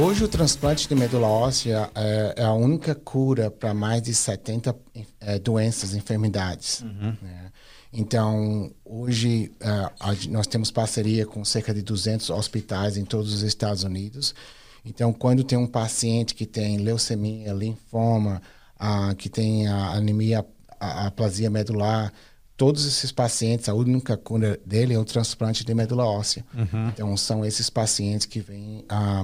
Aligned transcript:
Hoje 0.00 0.24
o 0.24 0.28
transplante 0.28 0.88
de 0.88 0.94
medula 0.94 1.28
óssea 1.28 1.90
é, 1.94 2.34
é 2.38 2.44
a 2.44 2.52
única 2.52 2.94
cura 2.94 3.50
para 3.50 3.74
mais 3.74 4.02
de 4.02 4.14
70 4.14 4.74
é, 5.20 5.38
doenças, 5.38 5.94
enfermidades. 5.94 6.80
Uhum. 6.80 7.16
Né? 7.20 7.52
Então, 7.92 8.72
hoje 8.84 9.52
uh, 9.60 9.92
a, 10.00 10.14
nós 10.30 10.46
temos 10.46 10.70
parceria 10.70 11.26
com 11.26 11.44
cerca 11.44 11.74
de 11.74 11.82
200 11.82 12.30
hospitais 12.30 12.96
em 12.96 13.04
todos 13.04 13.34
os 13.34 13.42
Estados 13.42 13.84
Unidos. 13.84 14.34
Então, 14.84 15.12
quando 15.12 15.44
tem 15.44 15.58
um 15.58 15.66
paciente 15.66 16.34
que 16.34 16.46
tem 16.46 16.78
leucemia, 16.78 17.52
linfoma, 17.52 18.40
uh, 18.80 19.14
que 19.14 19.28
tem 19.28 19.68
a 19.68 19.90
anemia, 19.92 20.44
a 20.80 21.06
aplasia 21.06 21.50
medular, 21.50 22.12
todos 22.56 22.86
esses 22.86 23.12
pacientes, 23.12 23.68
a 23.68 23.74
única 23.74 24.16
cura 24.16 24.58
dele 24.64 24.94
é 24.94 24.98
o 24.98 25.04
transplante 25.04 25.64
de 25.64 25.74
medula 25.74 26.06
óssea. 26.06 26.44
Uhum. 26.54 26.88
Então, 26.88 27.16
são 27.16 27.44
esses 27.44 27.68
pacientes 27.68 28.24
que 28.24 28.40
vêm 28.40 28.84
a, 28.88 29.22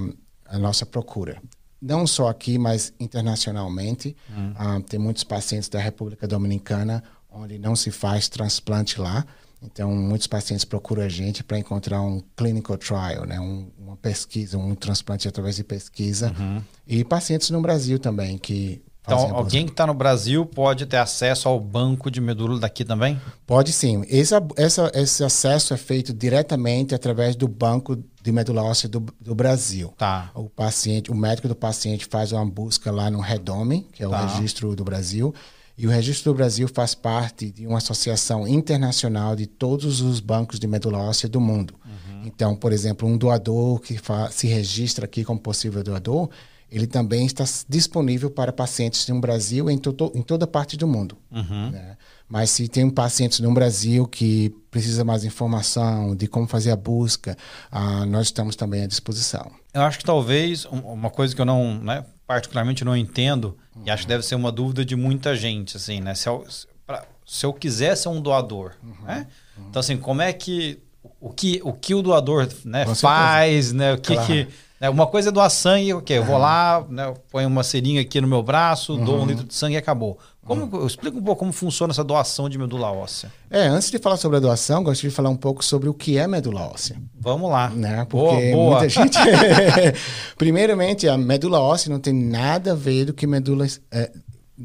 a 0.49 0.57
nossa 0.57 0.85
procura. 0.85 1.41
Não 1.81 2.05
só 2.05 2.27
aqui, 2.27 2.57
mas 2.57 2.93
internacionalmente. 2.99 4.15
Uhum. 4.29 4.51
Uh, 4.51 4.83
tem 4.83 4.99
muitos 4.99 5.23
pacientes 5.23 5.69
da 5.69 5.79
República 5.79 6.27
Dominicana 6.27 7.03
onde 7.31 7.57
não 7.59 7.75
se 7.75 7.91
faz 7.91 8.27
transplante 8.27 8.99
lá. 8.99 9.25
Então, 9.61 9.93
muitos 9.93 10.25
pacientes 10.25 10.63
procuram 10.63 11.03
a 11.03 11.09
gente 11.09 11.43
para 11.43 11.59
encontrar 11.59 12.01
um 12.01 12.21
clinical 12.35 12.77
trial, 12.77 13.25
né? 13.25 13.39
Um, 13.39 13.69
uma 13.77 13.97
pesquisa, 13.97 14.57
um 14.57 14.73
transplante 14.73 15.27
através 15.27 15.57
de 15.57 15.63
pesquisa. 15.63 16.33
Uhum. 16.39 16.63
E 16.87 17.03
pacientes 17.03 17.49
no 17.49 17.61
Brasil 17.61 17.99
também 17.99 18.37
que 18.37 18.81
então, 19.01 19.35
alguém 19.35 19.65
que 19.65 19.71
está 19.71 19.87
no 19.87 19.93
Brasil 19.93 20.45
pode 20.45 20.85
ter 20.85 20.97
acesso 20.97 21.47
ao 21.47 21.59
banco 21.59 22.11
de 22.11 22.21
medula 22.21 22.59
daqui 22.59 22.85
também? 22.85 23.19
Pode 23.45 23.71
sim. 23.71 24.03
Esse, 24.07 24.35
essa, 24.55 24.91
esse 24.93 25.23
acesso 25.23 25.73
é 25.73 25.77
feito 25.77 26.13
diretamente 26.13 26.93
através 26.93 27.35
do 27.35 27.47
banco 27.47 27.97
de 28.21 28.31
medula 28.31 28.63
óssea 28.63 28.89
do, 28.89 29.03
do 29.19 29.33
Brasil. 29.33 29.93
Tá. 29.97 30.29
O 30.35 30.49
paciente, 30.49 31.09
o 31.09 31.15
médico 31.15 31.47
do 31.47 31.55
paciente 31.55 32.05
faz 32.05 32.31
uma 32.31 32.45
busca 32.45 32.91
lá 32.91 33.09
no 33.09 33.19
Redome, 33.19 33.87
que 33.93 34.03
é 34.03 34.07
o 34.07 34.11
tá. 34.11 34.27
registro 34.27 34.75
do 34.75 34.83
Brasil, 34.83 35.33
e 35.77 35.87
o 35.87 35.89
Registro 35.89 36.33
do 36.33 36.35
Brasil 36.35 36.67
faz 36.67 36.93
parte 36.93 37.49
de 37.49 37.65
uma 37.65 37.77
associação 37.77 38.45
internacional 38.45 39.33
de 39.33 39.47
todos 39.47 40.01
os 40.01 40.19
bancos 40.19 40.59
de 40.59 40.67
medula 40.67 40.97
óssea 40.97 41.29
do 41.29 41.39
mundo. 41.39 41.73
Uhum. 41.85 42.23
Então, 42.25 42.53
por 42.53 42.73
exemplo, 42.73 43.07
um 43.07 43.17
doador 43.17 43.79
que 43.79 43.97
se 44.29 44.45
registra 44.45 45.05
aqui 45.05 45.23
como 45.23 45.39
possível 45.39 45.81
doador, 45.81 46.29
ele 46.71 46.87
também 46.87 47.25
está 47.25 47.43
disponível 47.67 48.29
para 48.29 48.53
pacientes 48.53 49.07
no 49.07 49.19
Brasil 49.19 49.69
e 49.69 49.73
em, 49.73 49.77
to 49.77 50.11
em 50.13 50.21
toda 50.21 50.45
parte 50.45 50.77
do 50.77 50.87
mundo. 50.87 51.17
Uhum. 51.31 51.71
Né? 51.71 51.97
Mas 52.27 52.51
se 52.51 52.67
tem 52.67 52.83
um 52.83 52.91
paciente 52.91 53.41
no 53.41 53.51
Brasil 53.53 54.05
que 54.07 54.55
precisa 54.69 55.03
mais 55.03 55.23
informação 55.25 56.15
de 56.15 56.27
como 56.27 56.47
fazer 56.47 56.71
a 56.71 56.75
busca, 56.75 57.35
uh, 57.71 58.05
nós 58.05 58.27
estamos 58.27 58.55
também 58.55 58.83
à 58.83 58.87
disposição. 58.87 59.51
Eu 59.73 59.81
acho 59.81 59.97
que 59.97 60.05
talvez 60.05 60.65
uma 60.65 61.09
coisa 61.09 61.35
que 61.35 61.41
eu 61.41 61.45
não, 61.45 61.79
né, 61.79 62.05
particularmente 62.27 62.85
não 62.85 62.95
entendo, 62.95 63.57
uhum. 63.75 63.83
e 63.85 63.89
acho 63.89 64.03
que 64.03 64.09
deve 64.09 64.23
ser 64.23 64.35
uma 64.35 64.51
dúvida 64.51 64.85
de 64.85 64.95
muita 64.95 65.35
gente, 65.35 65.75
assim, 65.75 65.99
né? 65.99 66.13
Se 66.13 66.29
eu, 66.29 66.45
pra, 66.85 67.03
se 67.25 67.45
eu 67.45 67.51
quiser 67.51 67.95
ser 67.95 68.09
um 68.09 68.21
doador, 68.21 68.73
uhum. 68.83 69.05
né? 69.05 69.27
Então, 69.67 69.79
assim, 69.79 69.97
como 69.97 70.21
é 70.21 70.31
que 70.31 70.79
o 71.19 71.31
que 71.31 71.59
o, 71.63 71.73
que 71.73 71.95
o 71.95 72.01
doador 72.01 72.47
né, 72.63 72.85
faz, 72.95 73.71
né? 73.73 73.93
O 73.93 73.97
que, 73.97 74.13
claro. 74.13 74.27
que 74.27 74.47
né, 74.79 74.89
uma 74.89 75.07
coisa 75.07 75.29
é 75.29 75.31
doar 75.31 75.49
sangue, 75.49 75.93
o 75.93 76.01
quê? 76.01 76.13
Eu 76.13 76.23
vou 76.23 76.37
lá, 76.37 76.85
né, 76.89 77.13
ponho 77.31 77.47
uma 77.47 77.63
seringa 77.63 78.01
aqui 78.01 78.21
no 78.21 78.27
meu 78.27 78.41
braço, 78.41 78.95
dou 78.97 79.15
um 79.15 79.19
uhum. 79.19 79.25
litro 79.25 79.45
de 79.45 79.53
sangue 79.53 79.75
e 79.75 79.77
acabou. 79.77 80.17
Como, 80.45 80.65
uhum. 80.65 80.87
Explica 80.87 81.15
um 81.15 81.21
pouco 81.21 81.39
como 81.39 81.51
funciona 81.51 81.91
essa 81.91 82.03
doação 82.03 82.49
de 82.49 82.57
medula 82.57 82.91
óssea. 82.91 83.31
É, 83.51 83.67
antes 83.67 83.91
de 83.91 83.99
falar 83.99 84.17
sobre 84.17 84.37
a 84.37 84.39
doação, 84.39 84.83
gostaria 84.83 85.11
de 85.11 85.15
falar 85.15 85.29
um 85.29 85.35
pouco 85.35 85.63
sobre 85.63 85.87
o 85.87 85.93
que 85.93 86.17
é 86.17 86.27
medula 86.27 86.61
óssea. 86.61 86.99
Vamos 87.19 87.51
lá. 87.51 87.69
Né? 87.69 88.03
Porque 88.09 88.51
boa, 88.51 88.55
boa. 88.55 88.79
muita 88.79 88.89
gente. 88.89 89.15
Primeiramente, 90.37 91.07
a 91.07 91.15
medula 91.17 91.59
óssea 91.59 91.91
não 91.91 91.99
tem 91.99 92.13
nada 92.13 92.71
a 92.71 92.75
ver 92.75 93.05
do 93.05 93.13
que 93.13 93.27
medula. 93.27 93.67
É, 93.91 94.11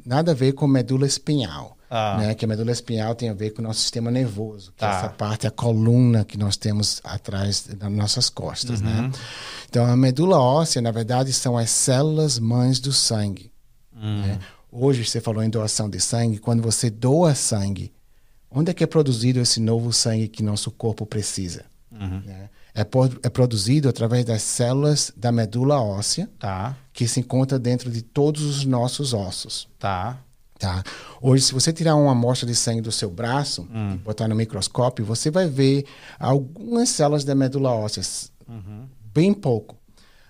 nada 0.06 0.30
a 0.32 0.34
ver 0.34 0.52
com 0.52 0.66
medula 0.66 1.06
espinhal. 1.06 1.73
Ah. 1.96 2.16
Né? 2.18 2.34
Que 2.34 2.44
a 2.44 2.48
medula 2.48 2.72
espinhal 2.72 3.14
tem 3.14 3.28
a 3.28 3.32
ver 3.32 3.50
com 3.50 3.62
o 3.62 3.64
nosso 3.64 3.80
sistema 3.80 4.10
nervoso, 4.10 4.72
que 4.76 4.84
é 4.84 4.88
tá. 4.88 4.98
essa 4.98 5.08
parte, 5.10 5.46
a 5.46 5.50
coluna 5.50 6.24
que 6.24 6.36
nós 6.36 6.56
temos 6.56 7.00
atrás 7.04 7.68
das 7.68 7.92
nossas 7.92 8.28
costas. 8.28 8.80
Né? 8.80 8.90
Uhum. 8.90 9.02
Né? 9.02 9.12
Então, 9.70 9.86
a 9.86 9.96
medula 9.96 10.40
óssea, 10.40 10.82
na 10.82 10.90
verdade, 10.90 11.32
são 11.32 11.56
as 11.56 11.70
células 11.70 12.36
mães 12.40 12.80
do 12.80 12.92
sangue. 12.92 13.52
Uhum. 13.94 14.22
Né? 14.22 14.40
Hoje, 14.72 15.04
você 15.04 15.20
falou 15.20 15.40
em 15.40 15.48
doação 15.48 15.88
de 15.88 16.00
sangue, 16.00 16.38
quando 16.38 16.64
você 16.64 16.90
doa 16.90 17.32
sangue, 17.32 17.92
onde 18.50 18.72
é 18.72 18.74
que 18.74 18.82
é 18.82 18.88
produzido 18.88 19.38
esse 19.38 19.60
novo 19.60 19.92
sangue 19.92 20.26
que 20.26 20.42
nosso 20.42 20.72
corpo 20.72 21.06
precisa? 21.06 21.64
Uhum. 21.92 22.22
Né? 22.26 22.50
É, 22.74 22.80
é, 22.80 23.30
produzido 23.30 23.88
através 23.88 24.24
das 24.24 24.42
células 24.42 25.12
da 25.16 25.30
medula 25.30 25.80
óssea, 25.80 26.28
tá. 26.40 26.76
que 26.92 27.06
se 27.06 27.20
encontra 27.20 27.56
dentro 27.56 27.88
de 27.88 28.02
todos 28.02 28.42
os 28.42 28.64
nossos 28.64 29.14
ossos. 29.14 29.68
Tá. 29.78 30.18
Tá? 30.64 30.82
Hoje, 31.20 31.44
se 31.44 31.52
você 31.52 31.74
tirar 31.74 31.94
uma 31.94 32.12
amostra 32.12 32.46
de 32.46 32.54
sangue 32.54 32.80
do 32.80 32.90
seu 32.90 33.10
braço 33.10 33.68
hum. 33.70 33.96
e 33.96 33.98
botar 33.98 34.26
no 34.26 34.34
microscópio, 34.34 35.04
você 35.04 35.30
vai 35.30 35.46
ver 35.46 35.84
algumas 36.18 36.88
células 36.88 37.22
da 37.22 37.34
medula 37.34 37.70
óssea, 37.70 38.02
uhum. 38.48 38.88
bem 39.12 39.34
pouco, 39.34 39.76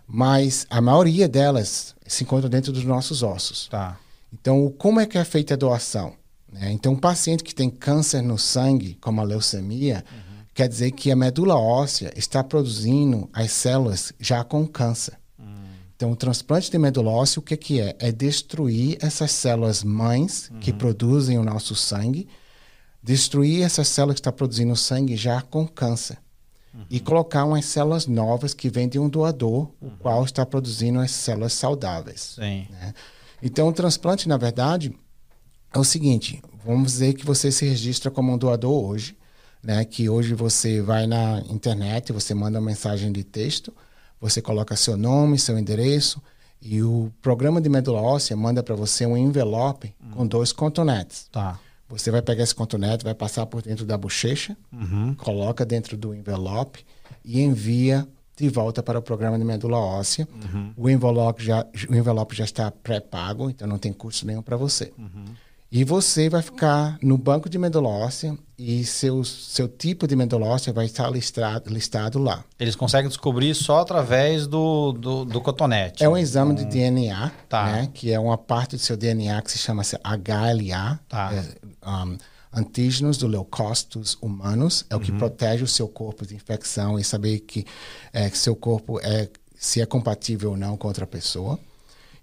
mas 0.09 0.67
a 0.69 0.81
maioria 0.81 1.29
delas 1.29 1.95
se 2.05 2.25
encontra 2.25 2.49
dentro 2.49 2.73
dos 2.73 2.83
nossos 2.83 3.23
ossos. 3.23 3.69
Tá. 3.69 3.97
Então, 4.33 4.75
como 4.77 4.99
é 4.99 5.07
que 5.07 5.17
é 5.17 5.25
feita 5.25 5.55
a 5.55 5.57
doação? 5.57 6.15
Né? 6.53 6.73
Então, 6.73 6.95
um 6.95 6.99
paciente 6.99 7.45
que 7.45 7.55
tem 7.55 7.71
câncer 7.71 8.21
no 8.21 8.37
sangue, 8.37 8.99
como 9.01 9.21
a 9.21 9.25
leucemia, 9.25 10.05
uhum. 10.11 10.45
quer 10.53 10.67
dizer 10.67 10.91
que 10.91 11.13
a 11.13 11.17
medula 11.17 11.55
óssea 11.55 12.13
está 12.17 12.43
produzindo 12.43 13.31
as 13.33 13.53
células 13.53 14.13
já 14.19 14.43
com 14.43 14.67
câncer. 14.67 15.15
Então, 15.97 16.11
o 16.11 16.17
transplante 16.17 16.71
de 16.71 16.79
medula 16.79 17.11
óssea, 17.11 17.39
o 17.39 17.43
que, 17.43 17.57
que 17.57 17.81
é? 17.81 17.95
É 17.99 18.11
destruir 18.11 18.99
essas 19.01 19.31
células 19.31 19.85
mães 19.85 20.51
uhum. 20.51 20.59
que 20.59 20.73
produzem 20.73 21.39
o 21.39 21.45
nosso 21.45 21.77
sangue, 21.77 22.29
destruir 23.03 23.63
essas 23.63 23.89
células 23.89 24.17
que 24.17 24.21
estão 24.21 24.33
produzindo 24.33 24.75
sangue 24.75 25.17
já 25.17 25.41
com 25.41 25.67
câncer. 25.67 26.19
Uhum. 26.75 26.85
E 26.91 26.99
colocar 26.99 27.45
umas 27.45 27.65
células 27.67 28.09
novas 28.09 28.53
que 28.53 28.69
vêm 28.69 28.89
de 28.89 28.99
um 28.99 29.09
doador, 29.09 29.71
uhum. 29.81 29.89
o 29.89 29.91
qual 29.99 30.25
está 30.25 30.45
produzindo 30.45 30.99
as 30.99 31.13
células 31.13 31.53
saudáveis. 31.53 32.35
Né? 32.71 32.93
Então, 33.41 33.69
o 33.69 33.73
transplante, 33.73 34.29
na 34.29 34.37
verdade, 34.37 34.93
é 35.73 35.79
o 35.79 35.85
seguinte: 35.85 36.43
vamos 36.65 36.93
dizer 36.93 37.15
que 37.15 37.25
você 37.25 37.53
se 37.53 37.65
registra 37.65 38.11
como 38.11 38.33
um 38.33 38.39
doador 38.39 38.85
hoje, 38.85 39.17
né? 39.63 39.85
que 39.85 40.09
hoje 40.09 40.35
você 40.35 40.83
vai 40.83 41.07
na 41.07 41.41
internet, 41.49 42.13
você 42.13 42.35
manda 42.35 42.59
uma 42.59 42.67
mensagem 42.67 43.13
de 43.13 43.23
texto 43.23 43.73
você 44.21 44.41
coloca 44.41 44.77
seu 44.77 44.97
nome, 44.97 45.39
seu 45.39 45.59
endereço 45.59 46.23
e 46.61 46.83
o 46.83 47.13
programa 47.21 47.61
de 47.61 47.69
medula 47.69 48.01
óssea 48.01 48.37
manda 48.37 48.63
para 48.63 48.75
você 48.75 49.05
um 49.05 49.17
envelope 49.17 49.95
uhum. 50.03 50.11
com 50.11 50.27
dois 50.27 50.51
cotonetes. 50.51 51.29
Tá. 51.31 51.59
Você 51.89 52.11
vai 52.11 52.23
pegar 52.23 52.43
esse 52.43 52.55
cotonete, 52.55 53.05
vai 53.05 53.15
passar 53.15 53.45
por 53.47 53.61
dentro 53.61 53.85
da 53.85 53.99
bochecha, 53.99 54.57
uhum. 54.73 55.15
coloca 55.15 55.65
dentro 55.65 55.97
do 55.97 56.15
envelope 56.15 56.85
e 57.25 57.43
envia 57.43 58.09
de 58.37 58.49
volta 58.49 58.83
para 58.83 58.99
o 58.99 59.03
programa 59.03 59.39
de 59.39 59.45
medula 59.45 59.79
óssea. 59.79 60.27
Uhum. 60.33 60.73
O, 60.77 60.91
envelope 60.91 61.45
já, 61.45 61.65
o 61.89 61.95
envelope 61.95 62.35
já 62.35 62.45
está 62.45 62.71
pré-pago, 62.71 63.51
então 63.51 63.69
não 63.69 63.79
tem 63.79 63.93
custo 63.93 64.27
nenhum 64.27 64.43
para 64.43 64.57
você. 64.57 64.93
Uhum. 64.99 65.25
E 65.75 65.83
você 65.83 66.29
vai 66.29 66.41
ficar 66.41 66.97
no 67.03 67.19
banco 67.19 67.49
de 67.49 67.59
medula 67.59 67.89
óssea 67.89 68.39
e 68.57 68.85
seu, 68.85 69.25
seu 69.25 69.67
tipo 69.67 70.07
de 70.07 70.15
medula 70.15 70.47
óssea 70.47 70.73
vai 70.73 70.87
estar 70.87 71.11
listado, 71.11 71.69
listado 71.69 72.21
lá. 72.21 72.45
Eles 72.61 72.77
conseguem 72.77 73.09
descobrir 73.09 73.53
só 73.57 73.81
através 73.81 74.47
do, 74.47 74.93
do, 74.93 75.25
do 75.25 75.41
cotonete. 75.41 76.05
É 76.05 76.09
um 76.09 76.17
exame 76.17 76.53
hum. 76.53 76.55
de 76.55 76.65
DNA, 76.67 77.33
tá. 77.49 77.65
né, 77.65 77.91
que 77.93 78.13
é 78.13 78.21
uma 78.21 78.39
parte 78.39 78.77
do 78.77 78.79
seu 78.83 78.97
DNA 78.97 79.43
que 79.43 79.51
se 79.51 79.59
chama 79.59 79.83
HLA, 79.83 81.01
tá. 81.09 81.35
é, 81.35 81.91
um, 81.91 82.19
antígenos 82.53 83.19
do 83.19 83.27
leucócitos 83.27 84.17
humanos, 84.23 84.87
é 84.89 84.95
o 84.95 85.01
que 85.01 85.11
uhum. 85.11 85.19
protege 85.19 85.65
o 85.65 85.67
seu 85.67 85.89
corpo 85.89 86.25
de 86.25 86.37
infecção 86.37 87.01
e 87.01 87.03
saber 87.03 87.41
que, 87.41 87.67
é, 88.13 88.31
que 88.31 88.39
seu 88.39 88.55
corpo 88.55 89.01
é 89.01 89.29
se 89.57 89.81
é 89.81 89.87
compatível 89.87 90.51
ou 90.51 90.57
não 90.57 90.77
com 90.77 90.87
outra 90.87 91.05
pessoa. 91.05 91.59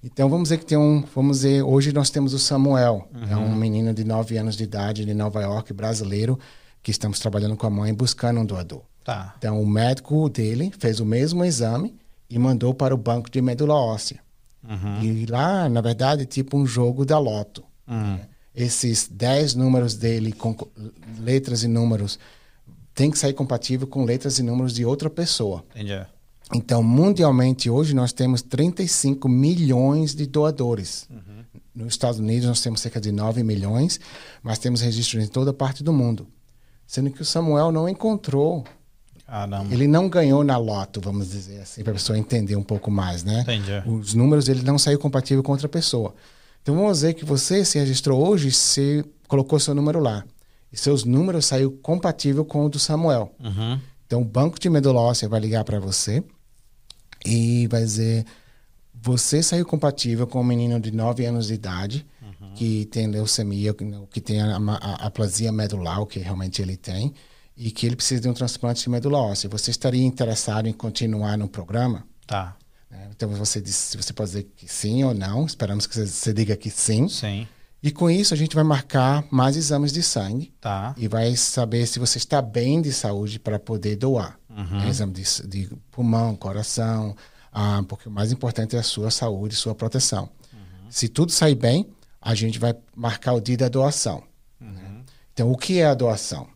Então 0.04 0.30
vamos 0.30 0.50
dizer 0.50 0.58
que 0.58 0.66
tem 0.66 0.78
um, 0.78 1.04
vamos 1.14 1.38
dizer, 1.38 1.62
hoje 1.62 1.94
nós 1.94 2.10
temos 2.10 2.34
o 2.34 2.40
Samuel, 2.40 3.08
uhum. 3.14 3.28
é 3.30 3.38
um 3.38 3.50
uhum. 3.50 3.56
menino 3.56 3.94
de 3.94 4.04
9 4.04 4.38
anos 4.38 4.56
de 4.56 4.64
idade 4.64 5.06
de 5.06 5.14
Nova 5.14 5.42
York, 5.42 5.72
brasileiro, 5.74 6.40
que 6.82 6.90
estamos 6.90 7.20
trabalhando 7.20 7.56
com 7.56 7.68
a 7.68 7.70
mãe 7.70 7.94
buscando 7.94 8.40
um 8.40 8.46
doador. 8.46 8.82
Tá. 9.04 9.36
Então 9.38 9.62
o 9.62 9.68
médico 9.68 10.28
dele 10.30 10.72
fez 10.80 11.00
o 11.00 11.06
mesmo 11.06 11.46
exame 11.46 11.96
e 12.30 12.40
mandou 12.40 12.74
para 12.74 12.94
o 12.94 12.98
banco 12.98 13.30
de 13.30 13.42
medula 13.42 13.76
óssea. 13.76 14.20
Uhum. 14.68 15.02
E 15.04 15.26
lá, 15.26 15.68
na 15.70 15.82
verdade, 15.82 16.24
é 16.24 16.26
tipo 16.26 16.58
um 16.58 16.66
jogo 16.66 17.06
da 17.06 17.20
loto. 17.20 17.64
Uhum. 17.88 18.20
Esses 18.56 19.08
10 19.08 19.56
números 19.56 19.96
dele 19.96 20.32
com 20.32 20.56
letras 21.20 21.64
e 21.64 21.68
números 21.68 22.20
tem 22.94 23.10
que 23.10 23.18
sair 23.18 23.34
compatível 23.34 23.88
com 23.88 24.04
letras 24.04 24.40
e 24.40 24.44
números 24.44 24.74
de 24.74 24.86
outra 24.86 25.10
pessoa. 25.10 25.64
Entendi. 25.72 26.06
Então, 26.54 26.84
mundialmente, 26.84 27.70
hoje 27.70 27.94
nós 27.94 28.12
temos 28.12 28.42
35 28.42 29.28
milhões 29.30 30.14
de 30.14 30.26
doadores. 30.28 31.08
Uhum. 31.10 31.44
Nos 31.74 31.94
Estados 31.94 32.20
Unidos, 32.20 32.48
nós 32.48 32.62
temos 32.62 32.82
cerca 32.82 33.00
de 33.00 33.12
9 33.12 33.44
milhões, 33.44 34.00
mas 34.44 34.60
temos 34.60 34.82
registros 34.82 35.24
em 35.24 35.28
toda 35.28 35.54
parte 35.54 35.84
do 35.84 35.94
mundo. 35.94 36.28
Sendo 36.86 37.10
que 37.10 37.22
o 37.22 37.26
Samuel 37.26 37.72
não 37.72 37.88
encontrou 37.88 38.66
Caramba. 39.32 39.74
Ele 39.74 39.88
não 39.88 40.10
ganhou 40.10 40.44
na 40.44 40.58
loto, 40.58 41.00
vamos 41.00 41.32
dizer 41.32 41.62
assim, 41.62 41.84
para 41.84 41.92
a 41.92 41.96
pessoa 41.96 42.20
entender 42.20 42.58
um 42.58 42.64
pouco 42.64 42.92
mais, 42.92 43.24
né? 43.24 43.40
Entendi. 43.42 43.82
Os 43.86 44.14
números 44.14 44.50
ele 44.50 44.62
não 44.62 44.78
saiu 44.78 45.00
compatível 45.00 45.42
com 45.42 45.54
outra 45.54 45.70
pessoa. 45.70 46.14
Então 46.62 46.76
vamos 46.76 46.98
dizer 46.98 47.14
que 47.14 47.24
você 47.24 47.64
se 47.64 47.80
registrou 47.80 48.28
hoje, 48.28 48.52
você 48.52 49.06
colocou 49.30 49.58
seu 49.58 49.74
número 49.74 50.02
lá. 50.02 50.26
E 50.70 50.76
seus 50.76 51.06
números 51.06 51.46
saiu 51.46 51.72
compatível 51.82 52.44
com 52.44 52.66
o 52.66 52.70
do 52.70 52.78
Samuel. 52.78 53.34
Uhum. 53.40 53.80
Então 54.06 54.22
o 54.22 54.26
banco 54.26 54.60
de 54.60 54.70
medula 54.70 55.00
óssea 55.00 55.30
vai 55.30 55.40
ligar 55.40 55.64
para 55.64 55.80
você 55.80 56.22
e 57.26 57.68
vai 57.68 57.84
dizer 57.84 58.26
você 59.04 59.42
saiu 59.42 59.66
compatível 59.66 60.28
com 60.28 60.42
um 60.42 60.44
menino 60.44 60.80
de 60.80 60.92
9 60.92 61.26
anos 61.26 61.48
de 61.48 61.54
idade 61.56 62.06
Uhum. 62.22 62.54
que 62.54 62.86
tem 62.86 63.08
leucemia, 63.08 63.74
que- 64.12 64.22
tem 64.22 64.42
a, 64.42 64.58
a, 64.58 65.08
aplasia 65.08 65.52
medular, 65.52 66.06
que 66.06 66.20
realmente 66.20 66.62
ele 66.62 66.78
tem, 66.78 67.14
e 67.58 67.72
que 67.72 67.86
ele 67.86 67.96
precisa 67.96 68.22
de 68.22 68.30
um 68.30 68.34
transplante 68.34 68.84
de 68.84 68.90
medula 68.90 69.18
óssea. 69.20 69.50
Você 69.50 69.72
estaria 69.72 70.04
interessado 70.06 70.68
em 70.68 70.74
continuar 70.74 71.38
no 71.38 71.48
programa? 71.48 72.06
Tá. 72.28 72.56
né? 72.90 73.08
Então 73.16 73.30
você 73.30 73.60
diz, 73.62 73.96
você 74.00 74.14
pode 74.14 74.30
dizer 74.32 74.52
que 74.56 74.68
sim 74.72 75.04
ou 75.04 75.14
não. 75.14 75.46
Esperamos 75.46 75.88
que 75.88 75.96
você, 75.96 76.06
você 76.08 76.34
diga 76.34 76.56
que 76.56 76.70
sim. 76.70 77.08
Sim. 77.08 77.48
E 77.84 77.90
com 77.92 78.10
isso 78.10 78.34
a 78.34 78.38
gente 78.38 78.54
vai 78.56 78.64
marcar 78.64 79.26
mais 79.32 79.58
exames 79.58 79.92
de 79.92 80.04
sangue 80.04 80.54
Tá. 80.62 80.94
e 80.98 81.08
vai 81.08 81.36
saber 81.36 81.88
se 81.88 81.98
você 82.00 82.18
está 82.20 82.40
bem 82.42 82.82
de 82.82 82.92
saúde 82.94 83.40
para 83.40 83.58
poder 83.58 83.96
doar. 83.96 84.38
Uhum. 84.56 84.80
Né? 84.80 84.90
Exame 84.90 85.14
de, 85.14 85.48
de 85.48 85.70
pulmão, 85.92 86.36
coração, 86.36 87.16
ah, 87.52 87.84
porque 87.88 88.08
o 88.08 88.12
mais 88.12 88.32
importante 88.32 88.76
é 88.76 88.80
a 88.80 88.84
sua 88.84 89.10
saúde, 89.12 89.56
sua 89.56 89.74
proteção. 89.76 90.30
Uhum. 90.54 90.60
Se 90.90 91.08
tudo 91.08 91.32
sair 91.32 91.56
bem, 91.56 91.88
a 92.22 92.36
gente 92.36 92.60
vai 92.60 92.76
marcar 92.96 93.34
o 93.34 93.42
dia 93.42 93.58
da 93.58 93.70
doação. 93.70 94.24
Uhum. 94.60 95.04
Então, 95.34 95.52
o 95.52 95.58
que 95.58 95.80
é 95.80 95.86
a 95.86 95.94
doação? 95.94 96.48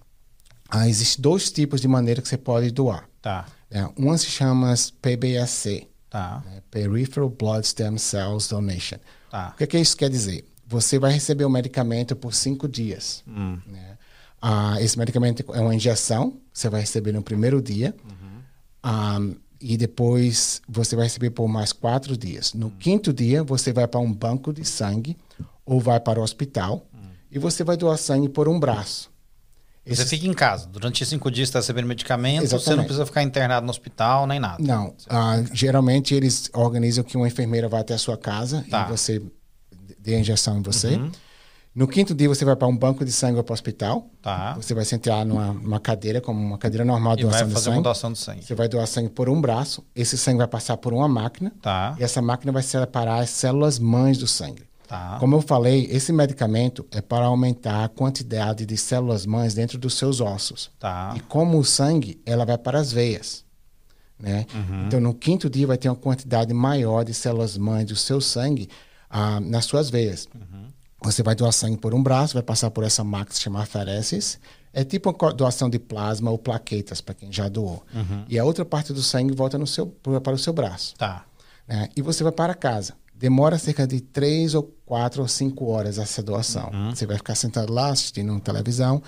Ah, 0.69 0.87
Existem 0.87 1.21
dois 1.21 1.51
tipos 1.51 1.81
de 1.81 1.87
maneira 1.87 2.21
que 2.21 2.27
você 2.27 2.37
pode 2.37 2.71
doar. 2.71 3.07
Tá. 3.21 3.45
né? 3.71 3.89
Uma 3.97 4.17
se 4.17 4.27
chama 4.27 4.73
PBSC, 5.01 5.87
Tá. 6.09 6.43
né? 6.45 6.61
Peripheral 6.69 7.29
Blood 7.29 7.65
Stem 7.65 7.97
Cells 7.97 8.49
Donation. 8.49 8.97
Tá. 9.31 9.51
O 9.53 9.57
que, 9.57 9.67
que 9.67 9.77
isso 9.79 9.97
quer 9.97 10.09
dizer? 10.09 10.45
Você 10.67 10.97
vai 10.99 11.11
receber 11.11 11.45
o 11.45 11.49
medicamento 11.49 12.15
por 12.15 12.33
cinco 12.33 12.67
dias. 12.67 13.23
Hum. 13.27 13.59
né? 13.65 13.97
Ah, 14.41 14.75
esse 14.81 14.97
medicamento 14.97 15.43
é 15.53 15.59
uma 15.59 15.73
injeção, 15.73 16.31
que 16.31 16.37
você 16.59 16.69
vai 16.69 16.81
receber 16.81 17.11
no 17.11 17.21
primeiro 17.23 17.61
dia. 17.61 17.95
Ah, 18.83 19.19
e 19.59 19.77
depois 19.77 20.61
você 20.67 20.95
vai 20.95 21.05
receber 21.05 21.31
por 21.31 21.47
mais 21.47 21.71
quatro 21.71 22.15
dias. 22.15 22.53
No 22.53 22.69
quinto 22.71 23.11
dia, 23.11 23.43
você 23.43 23.73
vai 23.73 23.87
para 23.87 23.99
um 23.99 24.13
banco 24.13 24.53
de 24.53 24.63
sangue 24.63 25.17
ou 25.65 25.79
vai 25.79 25.99
para 25.99 26.19
o 26.19 26.23
hospital 26.23 26.85
e 27.31 27.39
você 27.39 27.63
vai 27.63 27.75
doar 27.75 27.97
sangue 27.97 28.29
por 28.29 28.47
um 28.47 28.59
braço. 28.59 29.09
Você 29.83 29.93
Esse- 30.01 30.05
fica 30.05 30.27
em 30.27 30.33
casa. 30.33 30.67
Durante 30.67 31.05
cinco 31.05 31.29
dias 31.31 31.47
você 31.47 31.51
está 31.51 31.59
recebendo 31.59 31.85
medicamento, 31.87 32.41
você 32.45 32.53
não 32.53 32.57
Exatamente. 32.59 32.85
precisa 32.87 33.05
ficar 33.05 33.23
internado 33.23 33.65
no 33.65 33.69
hospital 33.71 34.25
nem 34.27 34.39
nada. 34.39 34.61
Não, 34.61 34.95
ah, 35.09 35.43
geralmente 35.53 36.13
eles 36.13 36.49
organizam 36.53 37.03
que 37.03 37.15
uma 37.15 37.27
enfermeira 37.27 37.67
vai 37.69 37.81
até 37.81 37.93
a 37.93 37.97
sua 37.97 38.17
casa 38.17 38.65
Tá. 38.69 38.85
e 38.87 38.89
você 38.91 39.21
dê 39.99 40.15
a 40.15 40.19
injeção 40.19 40.57
em 40.57 40.61
você. 40.61 40.99
No 41.75 41.89
quinto 41.89 42.15
dia, 42.15 42.29
você 42.29 42.45
vai 42.45 42.55
para 42.55 42.69
um 42.69 42.77
banco 42.77 43.03
de 43.03 43.11
sangue 43.11 43.37
ou 43.37 43.43
para 43.43 43.51
o 43.51 43.53
hospital. 43.53 44.09
Tá. 44.21 44.53
Você 44.53 44.73
vai 44.73 44.85
sentar 44.85 45.25
numa, 45.25 45.51
numa 45.51 45.79
cadeira, 45.79 46.21
como 46.21 46.39
uma 46.39 46.57
cadeira 46.57 46.85
normal 46.85 47.17
de 47.17 47.23
E 47.23 47.25
vai 47.25 47.33
doação 47.33 47.47
de 47.49 47.53
fazer 47.53 47.69
uma 47.71 47.81
doação 47.81 48.13
de 48.13 48.17
sangue. 48.17 48.45
Você 48.45 48.55
vai 48.55 48.69
doar 48.69 48.87
sangue 48.87 49.09
por 49.09 49.27
um 49.27 49.41
braço. 49.41 49.83
Esse 49.93 50.17
sangue 50.17 50.37
vai 50.37 50.47
passar 50.47 50.77
por 50.77 50.93
uma 50.93 51.09
máquina. 51.09 51.51
Tá. 51.61 51.93
E 51.99 52.03
essa 52.03 52.21
máquina 52.21 52.53
vai 52.53 52.63
separar 52.63 53.19
as 53.19 53.29
células 53.29 53.77
mães 53.77 54.17
do 54.17 54.25
sangue. 54.25 54.63
Tá. 54.87 55.17
Como 55.19 55.35
eu 55.35 55.41
falei, 55.41 55.85
esse 55.91 56.13
medicamento 56.13 56.85
é 56.91 57.01
para 57.01 57.25
aumentar 57.25 57.83
a 57.83 57.89
quantidade 57.89 58.65
de 58.65 58.77
células 58.77 59.25
mães 59.25 59.53
dentro 59.53 59.77
dos 59.77 59.95
seus 59.95 60.21
ossos. 60.21 60.71
Tá. 60.79 61.13
E 61.17 61.19
como 61.19 61.59
o 61.59 61.65
sangue, 61.65 62.21
ela 62.25 62.45
vai 62.45 62.57
para 62.57 62.79
as 62.79 62.93
veias. 62.93 63.43
Né? 64.17 64.45
Uhum. 64.53 64.85
Então, 64.87 65.01
no 65.01 65.13
quinto 65.13 65.49
dia, 65.49 65.67
vai 65.67 65.77
ter 65.77 65.89
uma 65.89 65.95
quantidade 65.95 66.53
maior 66.53 67.03
de 67.03 67.13
células 67.13 67.57
mães 67.57 67.85
do 67.85 67.97
seu 67.97 68.21
sangue 68.21 68.69
ah, 69.09 69.39
nas 69.41 69.65
suas 69.65 69.89
veias. 69.89 70.27
Uhum. 70.33 70.54
Você 71.05 71.23
vai 71.23 71.35
doar 71.35 71.51
sangue 71.51 71.77
por 71.77 71.93
um 71.93 72.01
braço, 72.01 72.33
vai 72.33 72.43
passar 72.43 72.71
por 72.71 72.83
essa 72.83 73.03
máquina 73.03 73.25
que 73.27 73.35
se 73.35 73.41
chama 73.41 73.61
aferesis. 73.61 74.39
É 74.73 74.83
tipo 74.83 75.09
uma 75.09 75.33
doação 75.33 75.69
de 75.69 75.79
plasma 75.79 76.31
ou 76.31 76.37
plaquetas, 76.37 76.99
para 76.99 77.15
quem 77.15 77.31
já 77.31 77.47
doou. 77.47 77.83
Uhum. 77.93 78.25
E 78.27 78.37
a 78.37 78.43
outra 78.43 78.65
parte 78.65 78.91
do 78.91 79.01
sangue 79.01 79.33
volta 79.33 79.57
no 79.57 79.65
seu, 79.65 79.87
para 79.87 80.33
o 80.33 80.37
seu 80.37 80.51
braço 80.51 80.95
Tá. 80.97 81.25
né? 81.67 81.87
E 81.95 82.01
você 82.01 82.23
vai 82.23 82.31
para 82.33 82.53
casa. 82.53 82.93
Demora 83.13 83.57
cerca 83.57 83.87
de 83.87 84.01
três 84.01 84.53
ou 84.53 84.63
quatro 84.85 85.21
ou 85.21 85.27
cinco 85.27 85.67
horas 85.67 85.97
essa 85.97 86.21
doação. 86.21 86.69
Você 86.89 87.05
vai 87.05 87.15
ficar 87.15 87.35
sentado 87.35 87.71
lá 87.71 87.89
assistindo 87.89 88.37
televisão. 88.41 89.01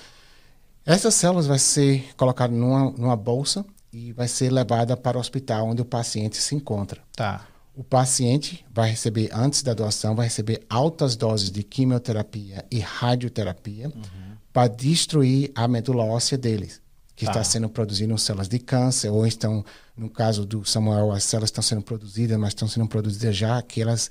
Essas 0.85 1.15
células 1.15 1.45
vai 1.47 1.59
ser 1.59 2.15
colocada 2.15 2.53
numa, 2.53 2.91
numa 2.91 3.15
bolsa 3.17 3.65
e 3.91 4.13
vai 4.13 4.29
ser 4.29 4.49
levada 4.49 4.95
para 4.95 5.17
o 5.17 5.19
hospital 5.19 5.67
onde 5.67 5.81
o 5.81 5.85
paciente 5.85 6.37
se 6.37 6.55
encontra. 6.55 7.01
Tá. 7.13 7.45
O 7.77 7.83
paciente 7.83 8.65
vai 8.73 8.89
receber, 8.89 9.29
antes 9.31 9.61
da 9.61 9.71
doação, 9.71 10.15
vai 10.15 10.25
receber 10.25 10.65
altas 10.67 11.15
doses 11.15 11.51
de 11.51 11.61
quimioterapia 11.61 12.65
e 12.71 12.79
radioterapia 12.79 13.91
para 14.51 14.67
destruir 14.67 15.51
a 15.53 15.67
medula 15.67 16.03
óssea 16.03 16.39
deles, 16.39 16.81
que 17.15 17.25
Tá. 17.25 17.31
está 17.33 17.43
sendo 17.43 17.69
produzindo 17.69 18.17
células 18.17 18.47
de 18.49 18.57
câncer, 18.57 19.09
ou 19.11 19.27
estão, 19.27 19.63
no 19.95 20.09
caso 20.09 20.43
do 20.43 20.65
Samuel, 20.65 21.11
as 21.11 21.23
células 21.23 21.49
estão 21.49 21.61
sendo 21.61 21.83
produzidas, 21.83 22.35
mas 22.39 22.49
estão 22.49 22.67
sendo 22.67 22.87
produzidas 22.87 23.37
já 23.37 23.61
que 23.61 23.79
elas 23.79 24.09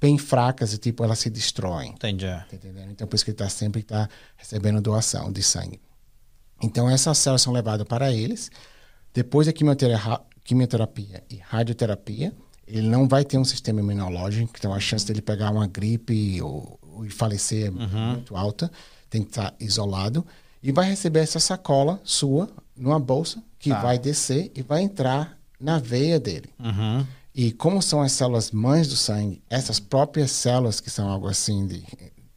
bem 0.00 0.16
fracas 0.16 0.72
e 0.72 0.78
tipo 0.78 1.02
elas 1.02 1.18
se 1.18 1.28
destroem. 1.28 1.90
Entendi. 1.90 2.26
Tá? 2.26 2.46
Então, 2.88 3.08
por 3.08 3.16
isso 3.16 3.24
que 3.24 3.32
ele 3.32 3.34
está 3.34 3.48
sempre 3.48 3.82
tá 3.82 4.08
recebendo 4.36 4.80
doação 4.80 5.32
de 5.32 5.42
sangue. 5.42 5.80
Então, 6.62 6.88
essas 6.88 7.18
células 7.18 7.42
são 7.42 7.52
levadas 7.52 7.84
para 7.88 8.12
eles. 8.12 8.48
Depois 9.12 9.48
da 9.48 9.52
quimiotera- 9.52 10.20
quimioterapia 10.44 11.24
e 11.28 11.36
radioterapia, 11.38 12.32
ele 12.66 12.88
não 12.88 13.06
vai 13.08 13.24
ter 13.24 13.38
um 13.38 13.44
sistema 13.44 13.80
imunológico, 13.80 14.52
então 14.58 14.72
a 14.74 14.80
chance 14.80 15.06
dele 15.06 15.22
pegar 15.22 15.50
uma 15.50 15.66
gripe 15.66 16.40
ou, 16.42 16.78
ou 16.82 17.08
falecer 17.10 17.66
é 17.66 17.70
muito 17.70 18.36
alta. 18.36 18.70
Tem 19.08 19.22
que 19.22 19.28
estar 19.28 19.54
isolado. 19.60 20.26
E 20.62 20.72
vai 20.72 20.88
receber 20.88 21.20
essa 21.20 21.38
sacola 21.38 22.00
sua 22.02 22.48
numa 22.76 22.98
bolsa 22.98 23.42
que 23.58 23.70
Tá. 23.70 23.80
vai 23.80 23.98
descer 23.98 24.50
e 24.54 24.62
vai 24.62 24.82
entrar 24.82 25.38
na 25.60 25.78
veia 25.78 26.18
dele. 26.18 26.48
Uhum. 26.58 27.06
E 27.34 27.52
como 27.52 27.80
são 27.82 28.02
as 28.02 28.12
células 28.12 28.50
mães 28.50 28.88
do 28.88 28.96
sangue, 28.96 29.42
essas 29.48 29.78
próprias 29.78 30.30
células 30.32 30.80
que 30.80 30.90
são 30.90 31.08
algo 31.08 31.28
assim 31.28 31.66
de 31.66 31.84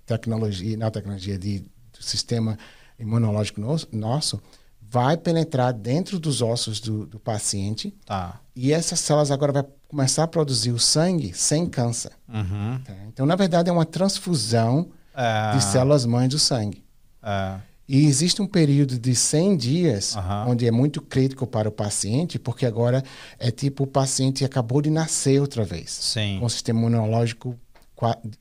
tecnologia, 0.05 0.77
não 0.77 0.91
tecnologia, 0.91 1.37
de, 1.37 1.59
do 1.59 2.01
sistema 2.03 2.57
imunológico 2.99 3.61
nosso, 3.61 3.87
nosso, 3.91 4.41
vai 4.81 5.15
penetrar 5.17 5.71
dentro 5.73 6.19
dos 6.19 6.41
ossos 6.41 6.79
do, 6.79 7.05
do 7.05 7.19
paciente 7.19 7.93
Tá. 8.05 8.39
e 8.55 8.71
essas 8.73 8.99
células 8.99 9.31
agora 9.31 9.51
vai 9.53 9.65
começar 9.89 10.23
a 10.23 10.27
produzir 10.27 10.71
o 10.71 10.79
sangue 10.79 11.33
sem 11.33 11.65
câncer. 11.65 12.11
Uhum. 12.31 12.79
tá? 12.85 12.93
Então, 13.07 13.25
na 13.25 13.35
verdade, 13.35 13.69
é 13.69 13.73
uma 13.73 13.85
transfusão 13.85 14.87
É, 15.15 15.55
de 15.57 15.63
células 15.63 16.05
mães 16.05 16.29
do 16.29 16.39
sangue. 16.39 16.81
é, 17.21 17.55
E 17.87 18.05
existe 18.05 18.41
um 18.41 18.47
período 18.47 18.97
de 18.99 19.13
100 19.15 19.57
dias 19.57 20.15
Aham. 20.15 20.45
onde 20.49 20.65
é 20.67 20.71
muito 20.71 21.01
crítico 21.01 21.45
para 21.47 21.67
o 21.67 21.71
paciente, 21.71 22.37
porque 22.39 22.65
agora 22.65 23.03
é 23.39 23.49
tipo 23.51 23.83
o 23.83 23.87
paciente 23.87 24.45
acabou 24.45 24.79
de 24.81 24.89
nascer 24.91 25.41
outra 25.41 25.65
vez, 25.65 25.89
sim. 25.91 26.37
com 26.39 26.45
o 26.45 26.49
sistema 26.49 26.79
imunológico 26.79 27.57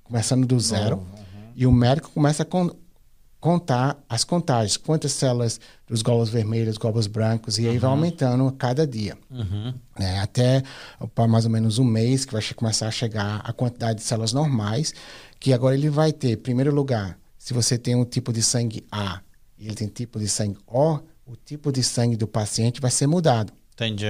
começando 0.05 0.47
do 0.47 0.61
zero, 0.61 0.97
Novo, 0.97 1.07
e 1.57 1.67
o 1.67 1.73
médico 1.73 2.11
começa 2.11 2.45
a 2.45 2.47
contar 3.40 3.97
as 4.09 4.25
contagens, 4.25 4.76
quantas 4.76 5.12
células 5.12 5.61
dos 5.87 6.02
glóbulos 6.02 6.28
vermelhos, 6.28 6.76
glóbulos 6.76 7.07
brancos, 7.07 7.59
e 7.59 7.68
aí 7.68 7.78
vai 7.78 7.88
aumentando 7.90 8.47
a 8.49 8.52
cada 8.52 8.87
dia. 8.87 9.16
Uhum. 9.30 9.73
né? 9.99 10.18
Até 10.21 10.62
para 11.14 11.28
mais 11.28 11.45
ou 11.45 11.50
menos 11.50 11.78
um 11.78 11.85
mês 11.85 12.25
que 12.25 12.33
vai 12.33 12.42
começar 12.54 12.88
a 12.88 12.90
chegar 12.90 13.40
a 13.45 13.52
quantidade 13.52 14.00
de 14.00 14.04
células 14.04 14.33
normais, 14.33 14.92
que 15.38 15.52
agora 15.52 15.75
ele 15.76 15.88
vai 15.88 16.12
ter, 16.12 16.33
em 16.33 16.37
primeiro 16.37 16.75
lugar, 16.75 17.16
se 17.38 17.54
você 17.54 17.78
tem 17.78 17.95
um 17.95 18.04
tipo 18.04 18.33
de 18.33 18.42
sangue 18.42 18.85
A 18.90 19.21
e 19.59 19.66
ele 19.66 19.75
tem 19.76 19.87
tipo 19.88 20.18
de 20.18 20.28
sangue 20.28 20.59
O, 20.66 20.99
o 21.26 21.37
tipo 21.37 21.71
de 21.71 21.83
sangue 21.83 22.16
do 22.16 22.26
paciente 22.26 22.80
vai 22.80 22.90
ser 22.90 23.07
mudado, 23.07 23.52
Entendi. 23.75 24.04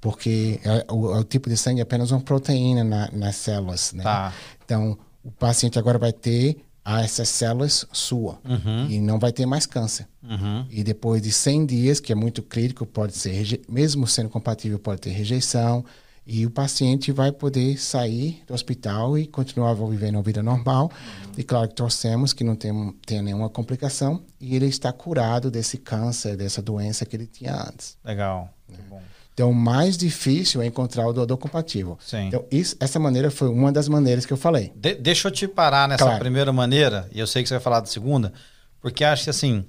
porque 0.00 0.60
é- 0.64 0.84
o, 0.92 1.16
o 1.18 1.24
tipo 1.24 1.48
de 1.48 1.56
sangue 1.56 1.80
é 1.80 1.82
apenas 1.82 2.10
uma 2.10 2.20
proteína 2.20 2.84
na- 2.84 3.10
nas 3.12 3.36
células, 3.36 3.92
né? 3.94 4.02
Tá. 4.02 4.32
Então, 4.64 4.98
o 5.24 5.30
paciente 5.30 5.78
agora 5.78 5.98
vai 5.98 6.12
ter 6.12 6.62
ah, 6.84 7.02
essas 7.02 7.28
células 7.28 7.86
sua 7.92 8.38
Uhum. 8.44 8.86
e 8.88 9.00
não 9.00 9.18
vai 9.18 9.32
ter 9.32 9.46
mais 9.46 9.66
câncer. 9.66 10.06
Uhum. 10.22 10.66
E 10.70 10.82
depois 10.82 11.20
de 11.22 11.30
100 11.32 11.66
dias, 11.66 12.00
que 12.00 12.12
é 12.12 12.14
muito 12.14 12.42
crítico, 12.42 12.86
pode 12.86 13.14
ser, 13.16 13.60
mesmo 13.68 14.06
sendo 14.06 14.28
compatível, 14.28 14.78
pode 14.78 15.00
ter 15.00 15.10
rejeição. 15.10 15.84
E 16.26 16.46
o 16.46 16.50
paciente 16.50 17.10
vai 17.10 17.32
poder 17.32 17.76
sair 17.80 18.42
do 18.46 18.54
hospital 18.54 19.18
e 19.18 19.26
continuar 19.26 19.74
vivendo 19.74 20.14
uma 20.16 20.22
vida 20.22 20.42
normal. 20.42 20.90
E 21.36 21.42
claro 21.42 21.66
que 21.68 21.74
torcemos 21.74 22.32
que 22.32 22.44
não 22.44 22.54
tenha, 22.54 22.94
tenha 23.04 23.22
nenhuma 23.22 23.48
complicação 23.48 24.22
e 24.38 24.54
ele 24.54 24.66
está 24.66 24.92
curado 24.92 25.50
desse 25.50 25.76
câncer, 25.78 26.36
dessa 26.36 26.62
doença 26.62 27.04
que 27.04 27.16
ele 27.16 27.26
tinha 27.26 27.54
antes. 27.54 27.96
Legal. 28.04 28.48
Que 28.68 28.80
bom. 28.82 29.02
Então, 29.32 29.50
o 29.50 29.54
mais 29.54 29.96
difícil 29.96 30.60
é 30.60 30.66
encontrar 30.66 31.06
o 31.06 31.12
doador 31.12 31.38
compatível. 31.38 31.96
Sim. 32.04 32.26
Então, 32.26 32.44
isso, 32.50 32.76
essa 32.80 32.98
maneira 32.98 33.30
foi 33.30 33.48
uma 33.48 33.72
das 33.72 33.88
maneiras 33.88 34.26
que 34.26 34.32
eu 34.32 34.36
falei. 34.36 34.72
De- 34.76 34.94
deixa 34.96 35.28
eu 35.28 35.32
te 35.32 35.48
parar 35.48 35.88
nessa 35.88 36.04
Claro. 36.04 36.18
primeira 36.18 36.52
maneira, 36.52 37.08
e 37.12 37.18
eu 37.20 37.26
sei 37.26 37.42
que 37.42 37.48
você 37.48 37.54
vai 37.54 37.62
falar 37.62 37.80
da 37.80 37.86
segunda, 37.86 38.32
porque 38.80 39.02
acho 39.04 39.24
que 39.24 39.30
assim, 39.30 39.64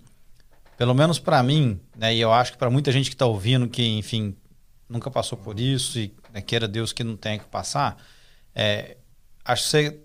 pelo 0.78 0.94
menos 0.94 1.20
para 1.20 1.42
mim, 1.44 1.80
né, 1.98 2.14
e 2.14 2.20
eu 2.20 2.34
acho 2.34 2.52
que 2.54 2.58
para 2.58 2.70
muita 2.70 2.92
gente 2.92 3.10
que 3.10 3.16
está 3.16 3.26
ouvindo, 3.26 3.68
que, 3.70 3.84
enfim, 3.98 4.36
nunca 4.90 5.10
passou 5.10 5.38
por 5.38 5.58
isso 5.60 5.98
e 6.00 6.14
né, 6.34 6.42
queira 6.42 6.68
Deus 6.68 6.92
que 6.92 7.04
não 7.04 7.16
tenha 7.16 7.38
que 7.40 7.46
passar, 7.46 7.98
é, 8.54 8.98
acho 9.46 9.64
que 9.64 9.70
você 9.70 10.00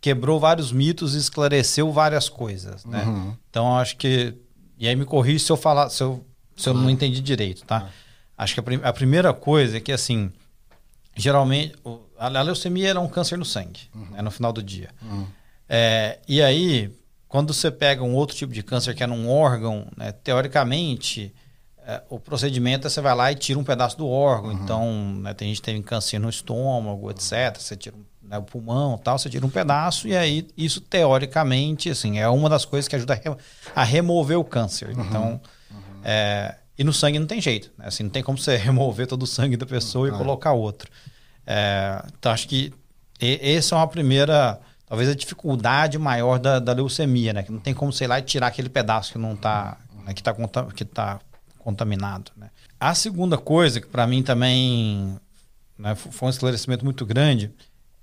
quebrou 0.00 0.38
vários 0.40 0.72
mitos 0.72 1.14
e 1.14 1.18
esclareceu 1.18 1.90
várias 1.92 2.28
coisas, 2.28 2.84
né? 2.84 3.04
Uhum. 3.04 3.36
Então, 3.48 3.78
acho 3.78 3.96
que... 3.96 4.34
E 4.76 4.88
aí 4.88 4.96
me 4.96 5.04
corrija 5.04 5.44
se 5.44 5.52
eu 5.52 5.56
falar, 5.56 5.88
se 5.90 6.02
eu, 6.02 6.26
se 6.56 6.68
eu 6.68 6.74
não 6.74 6.90
entendi 6.90 7.20
direito, 7.20 7.64
tá? 7.64 7.88
Acho 8.36 8.54
que 8.54 8.60
a, 8.60 8.62
prim 8.62 8.80
a, 8.82 8.92
primeira 8.92 9.32
coisa 9.32 9.76
é 9.76 9.80
que, 9.80 9.92
assim, 9.92 10.32
geralmente... 11.16 11.74
A 12.18 12.28
leucemia 12.28 12.90
era 12.90 13.00
um 13.00 13.08
câncer 13.08 13.36
no 13.36 13.44
sangue, 13.44 13.90
uhum. 13.94 14.10
né, 14.10 14.22
no 14.22 14.30
final 14.30 14.52
do 14.52 14.62
dia. 14.62 14.90
Uhum. 15.02 15.26
É, 15.68 16.20
e 16.28 16.40
aí, 16.40 16.94
quando 17.26 17.52
você 17.52 17.70
pega 17.70 18.02
um 18.02 18.14
outro 18.14 18.36
tipo 18.36 18.52
de 18.52 18.62
câncer 18.62 18.94
que 18.94 19.02
é 19.02 19.06
num 19.06 19.28
órgão, 19.28 19.86
né, 19.96 20.12
teoricamente, 20.12 21.34
é, 21.84 22.00
o 22.08 22.20
procedimento 22.20 22.86
é 22.86 22.90
você 22.90 23.00
vai 23.00 23.14
lá 23.14 23.32
e 23.32 23.34
tira 23.34 23.58
um 23.58 23.64
pedaço 23.64 23.96
do 23.98 24.08
órgão. 24.08 24.50
Uhum. 24.50 24.62
Então, 24.62 25.14
né, 25.14 25.34
tem 25.34 25.48
gente 25.48 25.60
que 25.60 25.64
tem 25.64 25.82
câncer 25.82 26.18
no 26.18 26.28
estômago, 26.28 27.10
etc. 27.10 27.58
Você 27.58 27.76
tira 27.76 27.96
né, 28.22 28.38
o 28.38 28.42
pulmão 28.42 28.96
tal, 28.98 29.18
você 29.18 29.28
tira 29.28 29.44
um 29.44 29.50
pedaço 29.50 30.06
e 30.06 30.16
aí 30.16 30.46
isso, 30.56 30.80
teoricamente, 30.80 31.90
assim, 31.90 32.18
é 32.18 32.28
uma 32.28 32.48
das 32.48 32.64
coisas 32.64 32.86
que 32.86 32.94
ajuda 32.94 33.20
a, 33.74 33.80
a 33.80 33.84
remover 33.84 34.38
o 34.38 34.44
câncer. 34.44 34.90
Uhum. 34.90 35.04
Então, 35.04 35.40
uhum. 35.70 35.78
É, 36.04 36.56
e 36.78 36.84
no 36.84 36.92
sangue 36.92 37.18
não 37.18 37.26
tem 37.26 37.40
jeito. 37.40 37.70
Né? 37.76 37.86
Assim, 37.86 38.04
não 38.04 38.10
tem 38.10 38.22
como 38.22 38.38
você 38.38 38.56
remover 38.58 39.06
todo 39.06 39.22
o 39.22 39.26
sangue 39.26 39.56
da 39.56 39.66
pessoa 39.66 40.08
e 40.08 40.12
colocar 40.12 40.52
outro. 40.52 40.90
É, 41.46 42.02
então, 42.18 42.32
acho 42.32 42.48
que 42.48 42.72
essa 43.20 43.74
é 43.74 43.78
uma 43.78 43.88
primeira 43.88 44.60
talvez 44.86 45.08
a 45.08 45.14
dificuldade 45.14 45.98
maior 45.98 46.38
da, 46.38 46.58
da 46.58 46.72
leucemia, 46.72 47.32
né? 47.32 47.42
Que 47.42 47.50
não 47.50 47.58
tem 47.58 47.72
como, 47.72 47.92
sei 47.92 48.06
lá, 48.06 48.20
tirar 48.20 48.48
aquele 48.48 48.68
pedaço 48.68 49.12
que 49.12 49.18
não 49.18 49.32
está 49.32 49.78
né, 50.04 50.12
que 50.12 50.20
está 50.20 50.34
que 50.74 50.84
tá 50.84 51.20
contaminado. 51.58 52.32
Né? 52.36 52.50
A 52.78 52.94
segunda 52.94 53.38
coisa, 53.38 53.80
que 53.80 53.86
para 53.86 54.06
mim 54.06 54.22
também 54.22 55.16
né, 55.78 55.94
foi 55.94 56.26
um 56.26 56.30
esclarecimento 56.30 56.84
muito 56.84 57.06
grande, 57.06 57.52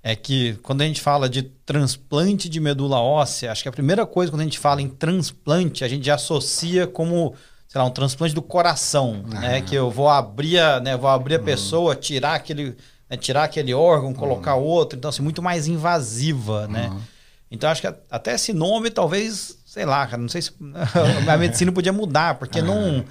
é 0.02 0.16
que 0.16 0.54
quando 0.62 0.80
a 0.80 0.86
gente 0.86 1.00
fala 1.00 1.28
de 1.28 1.42
transplante 1.42 2.48
de 2.48 2.58
medula 2.58 2.98
óssea, 2.98 3.52
acho 3.52 3.62
que 3.62 3.68
a 3.68 3.72
primeira 3.72 4.06
coisa 4.06 4.32
quando 4.32 4.40
a 4.40 4.44
gente 4.44 4.58
fala 4.58 4.80
em 4.80 4.88
transplante, 4.88 5.84
a 5.84 5.88
gente 5.88 6.06
já 6.06 6.14
associa 6.14 6.86
como, 6.86 7.34
sei 7.70 7.80
lá, 7.80 7.86
um 7.86 7.90
transplante 7.90 8.34
do 8.34 8.42
coração, 8.42 9.22
né? 9.28 9.36
ah. 9.36 9.40
né? 9.40 9.60
Que 9.60 9.76
eu 9.76 9.90
vou 9.90 10.08
abrir, 10.08 10.58
a, 10.58 10.80
né, 10.80 10.96
vou 10.96 11.08
abrir 11.08 11.36
a 11.36 11.38
uhum. 11.38 11.44
pessoa, 11.44 11.94
tirar 11.94 12.34
aquele, 12.34 12.76
né, 13.08 13.16
tirar 13.16 13.44
aquele 13.44 13.72
órgão, 13.72 14.12
colocar 14.12 14.56
uhum. 14.56 14.64
outro, 14.64 14.98
então 14.98 15.08
assim, 15.08 15.22
muito 15.22 15.40
mais 15.40 15.68
invasiva, 15.68 16.66
né? 16.66 16.88
Uhum. 16.88 17.00
Então 17.48 17.70
acho 17.70 17.80
que 17.80 17.94
até 18.10 18.34
esse 18.34 18.52
nome 18.52 18.90
talvez, 18.90 19.56
sei 19.64 19.84
lá, 19.84 20.04
cara, 20.04 20.20
não 20.20 20.28
sei 20.28 20.42
se 20.42 20.52
a 21.30 21.36
medicina 21.36 21.70
podia 21.70 21.92
mudar, 21.92 22.34
porque 22.40 22.60
não 22.60 23.04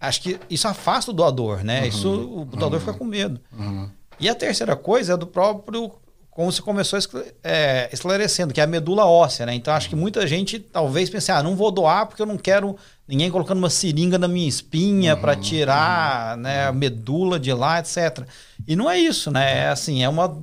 acho 0.00 0.20
que 0.22 0.38
isso 0.48 0.68
afasta 0.68 1.10
o 1.10 1.14
doador, 1.14 1.64
né? 1.64 1.80
Uhum, 1.80 1.86
isso 1.88 2.08
o 2.08 2.44
doador 2.44 2.74
uhum, 2.74 2.86
fica 2.86 2.92
com 2.92 3.04
medo. 3.04 3.40
Uhum. 3.52 3.90
E 4.20 4.28
a 4.28 4.34
terceira 4.34 4.76
coisa 4.76 5.14
é 5.14 5.16
do 5.16 5.26
próprio 5.26 5.90
como 6.34 6.50
você 6.50 6.60
começou 6.60 6.98
é, 7.44 7.88
esclarecendo, 7.92 8.52
que 8.52 8.60
é 8.60 8.64
a 8.64 8.66
medula 8.66 9.06
óssea, 9.06 9.46
né? 9.46 9.54
Então 9.54 9.72
acho 9.72 9.88
que 9.88 9.94
muita 9.94 10.26
gente 10.26 10.58
talvez 10.58 11.08
pense, 11.08 11.30
ah, 11.30 11.40
não 11.42 11.54
vou 11.54 11.70
doar 11.70 12.06
porque 12.06 12.20
eu 12.20 12.26
não 12.26 12.36
quero 12.36 12.76
ninguém 13.06 13.30
colocando 13.30 13.58
uma 13.58 13.70
seringa 13.70 14.18
na 14.18 14.26
minha 14.26 14.48
espinha 14.48 15.14
uhum, 15.14 15.20
para 15.20 15.36
tirar 15.36 16.36
uhum, 16.36 16.42
né, 16.42 16.66
a 16.66 16.72
medula 16.72 17.38
de 17.38 17.52
lá, 17.52 17.78
etc. 17.78 18.26
E 18.66 18.74
não 18.74 18.90
é 18.90 18.98
isso, 18.98 19.30
né? 19.30 19.58
É 19.58 19.68
assim, 19.68 20.02
é 20.02 20.08
uma. 20.08 20.36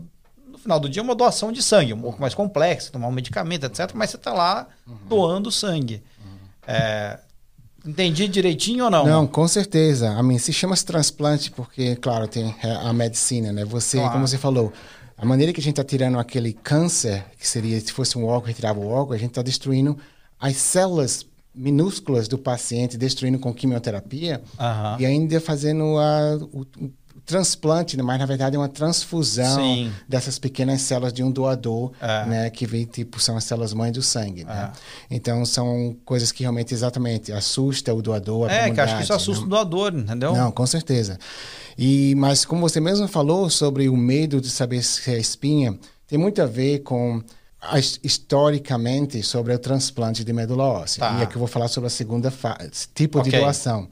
No 0.48 0.58
final 0.58 0.80
do 0.80 0.88
dia, 0.88 1.02
é 1.02 1.04
uma 1.04 1.16
doação 1.16 1.52
de 1.52 1.62
sangue, 1.62 1.94
um 1.94 2.00
pouco 2.00 2.22
mais 2.22 2.34
complexo, 2.34 2.92
tomar 2.92 3.10
um 3.10 3.12
medicamento, 3.12 3.66
etc. 3.66 3.92
Mas 3.94 4.12
você 4.12 4.16
está 4.16 4.32
lá 4.32 4.68
uhum. 4.88 4.96
doando 5.10 5.52
sangue. 5.52 6.02
É, 6.66 7.20
Entendi 7.84 8.28
direitinho 8.28 8.86
ou 8.86 8.92
não? 8.92 9.06
Não, 9.06 9.28
com 9.28 9.48
certeza. 9.48 10.12
A 10.12 10.22
mim 10.22 10.38
se 10.38 10.54
chama 10.54 10.76
transplante 10.78 11.50
porque, 11.50 11.96
claro, 11.96 12.28
tem 12.28 12.56
a 12.84 12.94
medicina, 12.94 13.52
né? 13.52 13.66
Você, 13.66 13.98
claro. 13.98 14.14
como 14.14 14.28
você 14.28 14.38
falou, 14.38 14.72
a 15.22 15.26
maneira 15.26 15.54
que 15.54 15.60
a 15.60 15.64
gente 15.64 15.74
está 15.74 15.84
tirando 15.84 16.18
aquele 16.18 16.52
câncer, 16.52 17.24
que 17.38 17.48
seria 17.48 17.80
se 17.80 17.94
fosse 17.94 18.18
um 18.18 18.26
órgão, 18.26 18.48
retirava 18.48 18.80
o 18.80 18.88
órgão, 18.88 19.14
a 19.14 19.20
gente 19.20 19.30
está 19.30 19.44
destruindo 19.44 19.96
as 20.40 20.58
células 20.58 21.28
minúsculas 21.54 22.28
do 22.28 22.40
paciente, 22.40 22.98
destruindo 22.98 23.38
com 23.38 23.54
quimioterapia 23.54 24.42
uhum. 24.60 25.00
e 25.00 25.06
ainda 25.06 25.40
fazendo 25.40 26.00
a, 26.00 26.38
o, 26.52 26.66
transplante, 27.26 27.96
né? 27.96 28.04
mas 28.04 28.20
na 28.20 28.26
verdade 28.26 28.56
é 28.56 28.60
uma 28.60 28.68
transfusão 28.68 29.56
Sim. 29.56 29.92
dessas 30.08 30.38
pequenas 30.40 30.82
células 30.82 31.14
de 31.14 31.24
um 31.24 31.32
doador, 31.32 31.92
é. 32.02 32.26
né? 32.26 32.50
Que 32.50 32.66
vem, 32.66 32.86
tipo, 32.86 33.20
são 33.20 33.38
as 33.38 33.44
células 33.44 33.74
mães 33.74 33.94
do 33.94 34.02
sangue, 34.02 34.44
né? 34.44 34.72
É. 35.10 35.16
Então 35.16 35.46
são 35.46 35.96
coisas 36.04 36.32
que 36.32 36.44
realmente, 36.44 36.74
exatamente, 36.74 37.32
assusta 37.32 37.94
o 37.94 38.02
doador, 38.02 38.50
a 38.50 38.54
É, 38.54 38.72
que 38.72 38.80
acho 38.80 38.98
que 38.98 39.04
isso 39.04 39.14
assusta 39.14 39.42
né? 39.42 39.48
o 39.48 39.50
doador, 39.50 39.94
entendeu? 39.94 40.34
Não, 40.34 40.52
com 40.52 40.66
certeza. 40.66 41.18
E, 41.78 42.14
mas 42.16 42.44
como 42.46 42.62
você 42.62 42.80
mesmo 42.80 43.08
falou 43.08 43.50
sobre 43.50 43.88
o 43.88 43.96
medo 43.96 44.42
de 44.42 44.50
saber 44.50 44.84
se 44.84 45.10
é 45.12 45.18
espinha, 45.18 45.78
tem 46.08 46.20
muito 46.20 46.42
a 46.42 46.46
ver 46.46 46.80
com 46.80 47.24
historicamente 48.04 49.22
sobre 49.22 49.54
o 49.54 49.60
transplante 49.60 50.24
de 50.24 50.34
medula 50.34 50.64
óssea. 50.64 51.00
Tá. 51.02 51.20
E 51.20 51.24
aqui 51.24 51.36
eu 51.36 51.40
vou 51.40 51.48
falar 51.48 51.68
sobre 51.68 51.88
a 51.88 51.92
segunda 51.92 52.34
tipo 52.94 53.20
okay. 53.20 53.32
de 53.32 53.38
doação. 53.40 53.88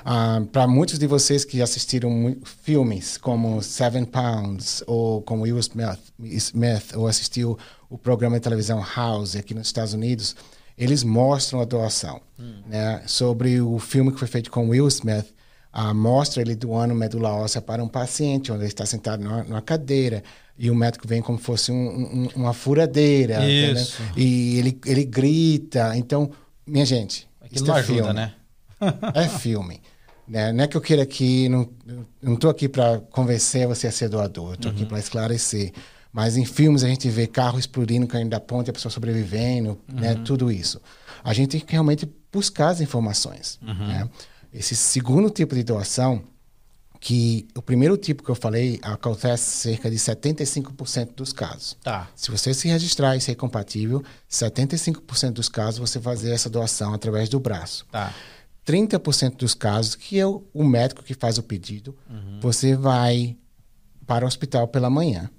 Uh, 0.00 0.46
Para 0.46 0.66
muitos 0.66 0.98
de 0.98 1.06
vocês 1.06 1.44
que 1.44 1.60
assistiram 1.62 2.36
filmes 2.62 3.16
como 3.16 3.62
Seven 3.62 4.04
Pounds 4.04 4.82
ou 4.86 5.22
como 5.22 5.42
Will 5.42 5.58
Smith, 5.58 5.98
Smith 6.20 6.92
ou 6.94 7.06
assistiu 7.06 7.58
o 7.88 7.98
programa 7.98 8.36
de 8.36 8.42
televisão 8.42 8.84
House 8.96 9.36
aqui 9.36 9.54
nos 9.54 9.66
Estados 9.66 9.92
Unidos, 9.94 10.36
eles 10.76 11.02
mostram 11.02 11.60
a 11.60 11.64
doação. 11.64 12.20
Hum. 12.38 12.62
Né? 12.66 13.02
Sobre 13.06 13.60
o 13.60 13.78
filme 13.78 14.12
que 14.12 14.18
foi 14.18 14.28
feito 14.28 14.50
com 14.50 14.68
Will 14.68 14.88
Smith, 14.88 15.26
mostra 15.94 16.42
ele 16.42 16.54
doando 16.54 16.94
medula 16.94 17.30
óssea 17.32 17.60
para 17.60 17.82
um 17.82 17.88
paciente, 17.88 18.50
onde 18.50 18.62
ele 18.62 18.68
está 18.68 18.84
sentado 18.86 19.22
numa, 19.22 19.44
numa 19.44 19.62
cadeira 19.62 20.22
e 20.62 20.70
o 20.70 20.74
médico 20.74 21.08
vem 21.08 21.22
como 21.22 21.38
se 21.38 21.44
fosse 21.44 21.72
um, 21.72 21.74
um, 21.76 22.28
uma 22.36 22.52
furadeira. 22.52 23.42
Isso. 23.48 24.02
E 24.14 24.58
ele, 24.58 24.78
ele 24.84 25.04
grita. 25.06 25.96
Então, 25.96 26.30
minha 26.66 26.84
gente, 26.84 27.26
Aquilo 27.40 27.64
isso 27.64 27.72
é 27.72 27.78
ajuda, 27.78 27.94
filme. 27.94 28.12
né? 28.12 28.34
é 29.14 29.26
filme. 29.26 29.80
Né? 30.30 30.52
Não 30.52 30.62
é 30.62 30.68
que 30.68 30.76
eu 30.76 30.80
queira 30.80 31.02
aqui, 31.02 31.48
não 31.48 31.68
estou 32.34 32.48
aqui 32.48 32.68
para 32.68 33.00
convencer 33.10 33.66
você 33.66 33.88
a 33.88 33.92
ser 33.92 34.08
doador, 34.08 34.54
estou 34.54 34.70
uhum. 34.70 34.76
aqui 34.76 34.86
para 34.86 35.00
esclarecer. 35.00 35.72
Mas 36.12 36.36
em 36.36 36.44
filmes 36.44 36.84
a 36.84 36.88
gente 36.88 37.10
vê 37.10 37.26
carro 37.26 37.58
explodindo, 37.58 38.06
caindo 38.06 38.30
da 38.30 38.38
ponte, 38.38 38.70
a 38.70 38.72
pessoa 38.72 38.92
sobrevivendo, 38.92 39.76
né? 39.88 40.12
uhum. 40.12 40.18
né? 40.18 40.22
tudo 40.24 40.52
isso. 40.52 40.80
A 41.24 41.32
gente 41.32 41.50
tem 41.50 41.60
que 41.60 41.72
realmente 41.72 42.08
buscar 42.32 42.68
as 42.68 42.80
informações. 42.80 43.58
Uhum. 43.60 43.88
Né? 43.88 44.08
Esse 44.54 44.76
segundo 44.76 45.30
tipo 45.30 45.52
de 45.52 45.64
doação, 45.64 46.22
que 47.00 47.48
o 47.56 47.62
primeiro 47.62 47.96
tipo 47.96 48.22
que 48.22 48.30
eu 48.30 48.34
falei 48.36 48.78
acontece 48.82 49.42
cerca 49.42 49.90
de 49.90 49.96
75% 49.96 51.14
dos 51.16 51.32
casos. 51.32 51.76
Tá. 51.82 52.08
Se 52.14 52.30
você 52.30 52.54
se 52.54 52.68
registrar 52.68 53.16
e 53.16 53.20
ser 53.20 53.34
compatível, 53.34 54.04
75% 54.30 55.32
dos 55.32 55.48
casos 55.48 55.80
você 55.80 55.98
fazer 55.98 56.30
essa 56.30 56.48
doação 56.48 56.94
através 56.94 57.28
do 57.28 57.40
braço. 57.40 57.84
Tá. 57.90 58.14
30% 58.66 59.36
dos 59.36 59.54
casos, 59.54 59.94
que 59.94 60.18
é 60.18 60.26
o, 60.26 60.44
o, 60.52 60.64
médico 60.64 61.02
que 61.02 61.14
faz 61.14 61.38
o 61.38 61.42
pedido, 61.42 61.96
uhum. 62.08 62.40
você 62.40 62.76
vai 62.76 63.36
para 64.06 64.24
o 64.24 64.28
hospital 64.28 64.68
pela 64.68 64.90
manhã. 64.90 65.30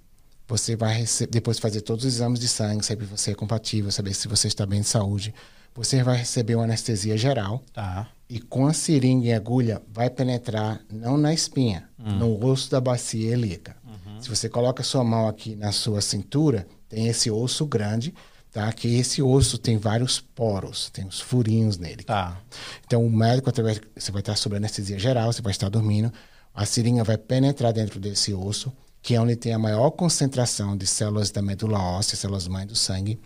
Você 0.47 0.75
vai 0.75 1.05
depois 1.29 1.59
fazer 1.59 1.81
todos 1.81 2.03
os 2.03 2.13
exames 2.13 2.39
de 2.39 2.47
sangue, 2.47 2.85
saber 2.85 3.05
se 3.05 3.11
você 3.11 3.31
é 3.31 3.35
compatível, 3.35 3.89
saber 3.91 4.13
se 4.13 4.27
você 4.27 4.47
está 4.47 4.65
bem 4.65 4.81
de 4.81 4.87
saúde. 4.87 5.33
Você 5.73 6.03
vai 6.03 6.17
receber 6.17 6.55
uma 6.55 6.65
anestesia 6.65 7.17
geral. 7.17 7.63
Tá. 7.71 8.09
E 8.29 8.39
com 8.39 8.67
a 8.67 8.73
seringa 8.73 9.27
e 9.27 9.33
agulha, 9.33 9.81
vai 9.87 10.09
penetrar 10.09 10.81
não 10.91 11.17
na 11.17 11.33
espinha, 11.33 11.87
uhum. 11.97 12.17
no 12.17 12.45
osso 12.45 12.69
da 12.69 12.81
bacia 12.81 13.33
ilíaca. 13.33 13.77
Uhum. 13.85 14.21
Se 14.21 14.27
você 14.27 14.49
coloca 14.49 14.83
sua 14.83 15.03
mão 15.03 15.27
aqui 15.27 15.55
na 15.55 15.71
sua 15.71 16.01
cintura, 16.01 16.67
tem 16.89 17.07
esse 17.07 17.31
osso 17.31 17.65
grande 17.65 18.13
tá? 18.51 18.71
Que 18.73 18.95
esse 18.95 19.21
osso 19.21 19.57
tem 19.57 19.77
vários 19.77 20.19
poros, 20.19 20.89
tem 20.89 21.05
os 21.05 21.19
furinhos 21.19 21.77
nele. 21.77 22.03
Tá. 22.03 22.37
Então 22.85 23.05
o 23.05 23.09
médico 23.09 23.49
através 23.49 23.81
você 23.95 24.11
vai 24.11 24.21
estar 24.21 24.35
sob 24.35 24.55
anestesia 24.55 24.99
geral, 24.99 25.31
você 25.31 25.41
vai 25.41 25.51
estar 25.51 25.69
dormindo, 25.69 26.11
a 26.53 26.65
seringa 26.65 27.03
vai 27.03 27.17
penetrar 27.17 27.71
dentro 27.71 27.99
desse 27.99 28.33
osso, 28.33 28.71
que 29.01 29.15
é 29.15 29.21
onde 29.21 29.35
tem 29.35 29.53
a 29.53 29.59
maior 29.59 29.89
concentração 29.91 30.75
de 30.75 30.85
células 30.85 31.31
da 31.31 31.41
medula 31.41 31.79
óssea, 31.79 32.17
células 32.17 32.47
mãe 32.47 32.67
do 32.67 32.75
sangue, 32.75 33.19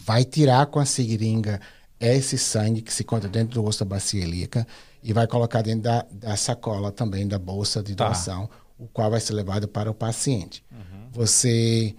vai 0.00 0.24
tirar 0.24 0.66
com 0.66 0.78
a 0.78 0.84
seringa 0.84 1.60
esse 1.98 2.36
sangue 2.36 2.82
que 2.82 2.92
se 2.92 3.02
encontra 3.02 3.28
dentro 3.28 3.54
do 3.54 3.64
osso 3.64 3.84
da 3.84 3.84
bacia 3.84 4.22
ilíaca 4.22 4.66
e 5.02 5.12
vai 5.12 5.26
colocar 5.26 5.62
dentro 5.62 5.82
da, 5.82 6.04
da 6.10 6.36
sacola 6.36 6.92
também 6.92 7.26
da 7.26 7.38
bolsa 7.38 7.82
de 7.82 7.94
tá. 7.94 8.06
doação, 8.06 8.46
tá. 8.46 8.54
o 8.78 8.88
qual 8.88 9.10
vai 9.10 9.20
ser 9.20 9.32
levado 9.32 9.66
para 9.66 9.90
o 9.90 9.94
paciente. 9.94 10.64
Uhum. 10.70 11.08
Você 11.12 11.94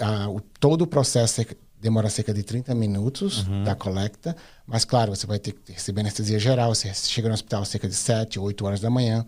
a, 0.00 0.24
a, 0.24 0.30
o, 0.30 0.40
todo 0.40 0.82
o 0.82 0.86
processo 0.86 1.40
demora 1.84 2.08
cerca 2.08 2.32
de 2.32 2.42
30 2.42 2.74
minutos 2.74 3.46
uhum. 3.46 3.62
da 3.62 3.74
coleta, 3.74 4.34
mas 4.66 4.86
claro, 4.86 5.14
você 5.14 5.26
vai 5.26 5.38
ter 5.38 5.52
que 5.52 5.70
receber 5.70 6.00
anestesia 6.00 6.38
geral, 6.38 6.74
você 6.74 6.92
chega 6.94 7.28
no 7.28 7.34
hospital 7.34 7.62
cerca 7.66 7.86
de 7.86 7.94
7, 7.94 8.38
8 8.40 8.64
horas 8.64 8.80
da 8.80 8.88
manhã. 8.88 9.24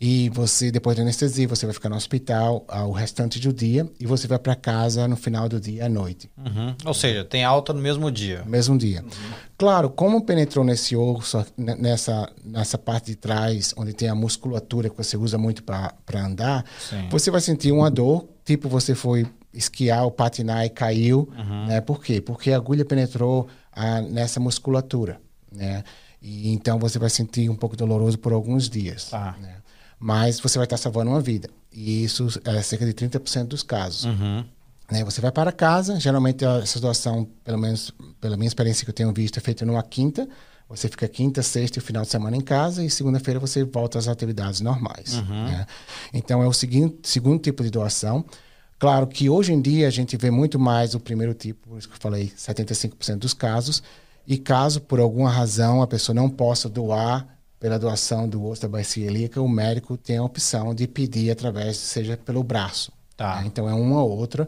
e 0.00 0.28
você, 0.30 0.70
depois 0.70 0.96
da 0.96 1.02
anestesia, 1.02 1.46
você 1.46 1.66
vai 1.66 1.74
ficar 1.74 1.88
no 1.90 1.96
hospital 1.96 2.64
ah, 2.68 2.84
o 2.84 2.90
restante 2.90 3.38
do 3.38 3.52
dia 3.52 3.86
e 4.00 4.06
você 4.06 4.26
vai 4.26 4.38
para 4.38 4.54
casa 4.56 5.06
no 5.06 5.14
final 5.14 5.46
do 5.48 5.60
dia 5.60 5.84
à 5.84 5.88
noite. 5.88 6.28
Uhum. 6.38 6.74
Ou 6.86 6.94
seja, 6.94 7.22
tem 7.22 7.44
alta 7.44 7.72
no 7.72 7.80
mesmo 7.80 8.10
dia. 8.10 8.42
Mesmo 8.46 8.76
dia. 8.78 9.02
Uhum. 9.02 9.34
Claro, 9.56 9.90
como 9.90 10.24
penetrou 10.24 10.64
nesse 10.64 10.96
osso, 10.96 11.44
nessa, 11.56 12.32
nessa 12.42 12.78
parte 12.78 13.06
de 13.06 13.16
trás, 13.16 13.74
onde 13.76 13.92
tem 13.92 14.08
a 14.08 14.14
musculatura 14.14 14.88
que 14.88 14.96
você 14.96 15.16
usa 15.16 15.38
muito 15.38 15.62
para 15.62 15.94
andar, 16.16 16.64
Sim. 16.80 17.08
você 17.10 17.30
vai 17.30 17.42
sentir 17.42 17.72
uma 17.72 17.90
dor, 17.90 18.26
tipo 18.44 18.68
você 18.68 18.94
foi 18.94 19.26
esquiar 19.54 20.04
ou 20.04 20.10
patinar 20.10 20.64
e 20.64 20.70
caiu. 20.70 21.28
Uhum. 21.36 21.66
Né? 21.66 21.80
Por 21.80 22.02
quê? 22.02 22.20
Porque 22.20 22.52
a 22.52 22.56
agulha 22.56 22.84
penetrou 22.84 23.48
ah, 23.72 24.00
nessa 24.02 24.40
musculatura. 24.40 25.20
Né? 25.50 25.84
E, 26.20 26.52
então 26.52 26.78
você 26.78 26.98
vai 26.98 27.10
sentir 27.10 27.48
um 27.48 27.56
pouco 27.56 27.76
doloroso 27.76 28.18
por 28.18 28.32
alguns 28.32 28.68
dias. 28.68 29.10
Tá. 29.10 29.36
Né? 29.40 29.56
mas 30.04 30.38
você 30.38 30.58
vai 30.58 30.66
estar 30.66 30.76
salvando 30.76 31.10
uma 31.10 31.20
vida. 31.20 31.48
E 31.72 32.04
isso 32.04 32.28
é 32.44 32.60
cerca 32.60 32.84
de 32.84 32.92
30% 32.92 33.46
dos 33.46 33.62
casos. 33.62 34.04
Uhum. 34.04 34.44
Né? 34.90 35.02
Você 35.02 35.18
vai 35.18 35.32
para 35.32 35.50
casa, 35.50 35.98
geralmente 35.98 36.44
essa 36.44 36.78
doação, 36.78 37.26
pelo 37.42 37.56
menos 37.56 37.90
pela 38.20 38.36
minha 38.36 38.46
experiência 38.46 38.84
que 38.84 38.90
eu 38.90 38.94
tenho 38.94 39.10
visto, 39.14 39.38
é 39.38 39.40
feita 39.40 39.64
numa 39.64 39.82
quinta. 39.82 40.28
Você 40.68 40.88
fica 40.88 41.08
quinta, 41.08 41.42
sexta 41.42 41.78
e 41.78 41.82
final 41.82 42.02
de 42.02 42.10
semana 42.10 42.36
em 42.36 42.42
casa 42.42 42.84
e 42.84 42.90
segunda-feira 42.90 43.40
você 43.40 43.64
volta 43.64 43.98
às 43.98 44.06
atividades 44.06 44.60
normais. 44.60 45.14
Uhum. 45.14 45.44
Né? 45.44 45.66
Então 46.12 46.42
é 46.42 46.46
o 46.46 46.52
seguinte, 46.52 46.98
segundo 47.04 47.40
tipo 47.40 47.62
de 47.62 47.70
doação. 47.70 48.26
Claro 48.84 49.06
que 49.06 49.30
hoje 49.30 49.50
em 49.50 49.62
dia 49.62 49.88
a 49.88 49.90
gente 49.90 50.14
vê 50.14 50.30
muito 50.30 50.58
mais 50.58 50.94
o 50.94 51.00
primeiro 51.00 51.32
tipo, 51.32 51.70
por 51.70 51.78
isso 51.78 51.88
que 51.88 51.94
eu 51.94 51.98
falei, 51.98 52.30
75% 52.36 53.16
dos 53.16 53.32
casos. 53.32 53.82
E 54.26 54.36
caso 54.36 54.78
por 54.78 55.00
alguma 55.00 55.30
razão 55.30 55.80
a 55.80 55.86
pessoa 55.86 56.14
não 56.14 56.28
possa 56.28 56.68
doar 56.68 57.26
pela 57.58 57.78
doação 57.78 58.28
do 58.28 58.44
osso 58.44 58.60
da 58.60 58.68
bacia 58.68 59.06
ilíaca, 59.06 59.40
o 59.40 59.48
médico 59.48 59.96
tem 59.96 60.18
a 60.18 60.22
opção 60.22 60.74
de 60.74 60.86
pedir 60.86 61.30
através, 61.30 61.78
seja 61.78 62.14
pelo 62.18 62.44
braço. 62.44 62.92
Tá. 63.16 63.36
Né? 63.36 63.44
Então 63.46 63.66
é 63.66 63.72
uma 63.72 64.02
ou 64.02 64.18
outra. 64.18 64.46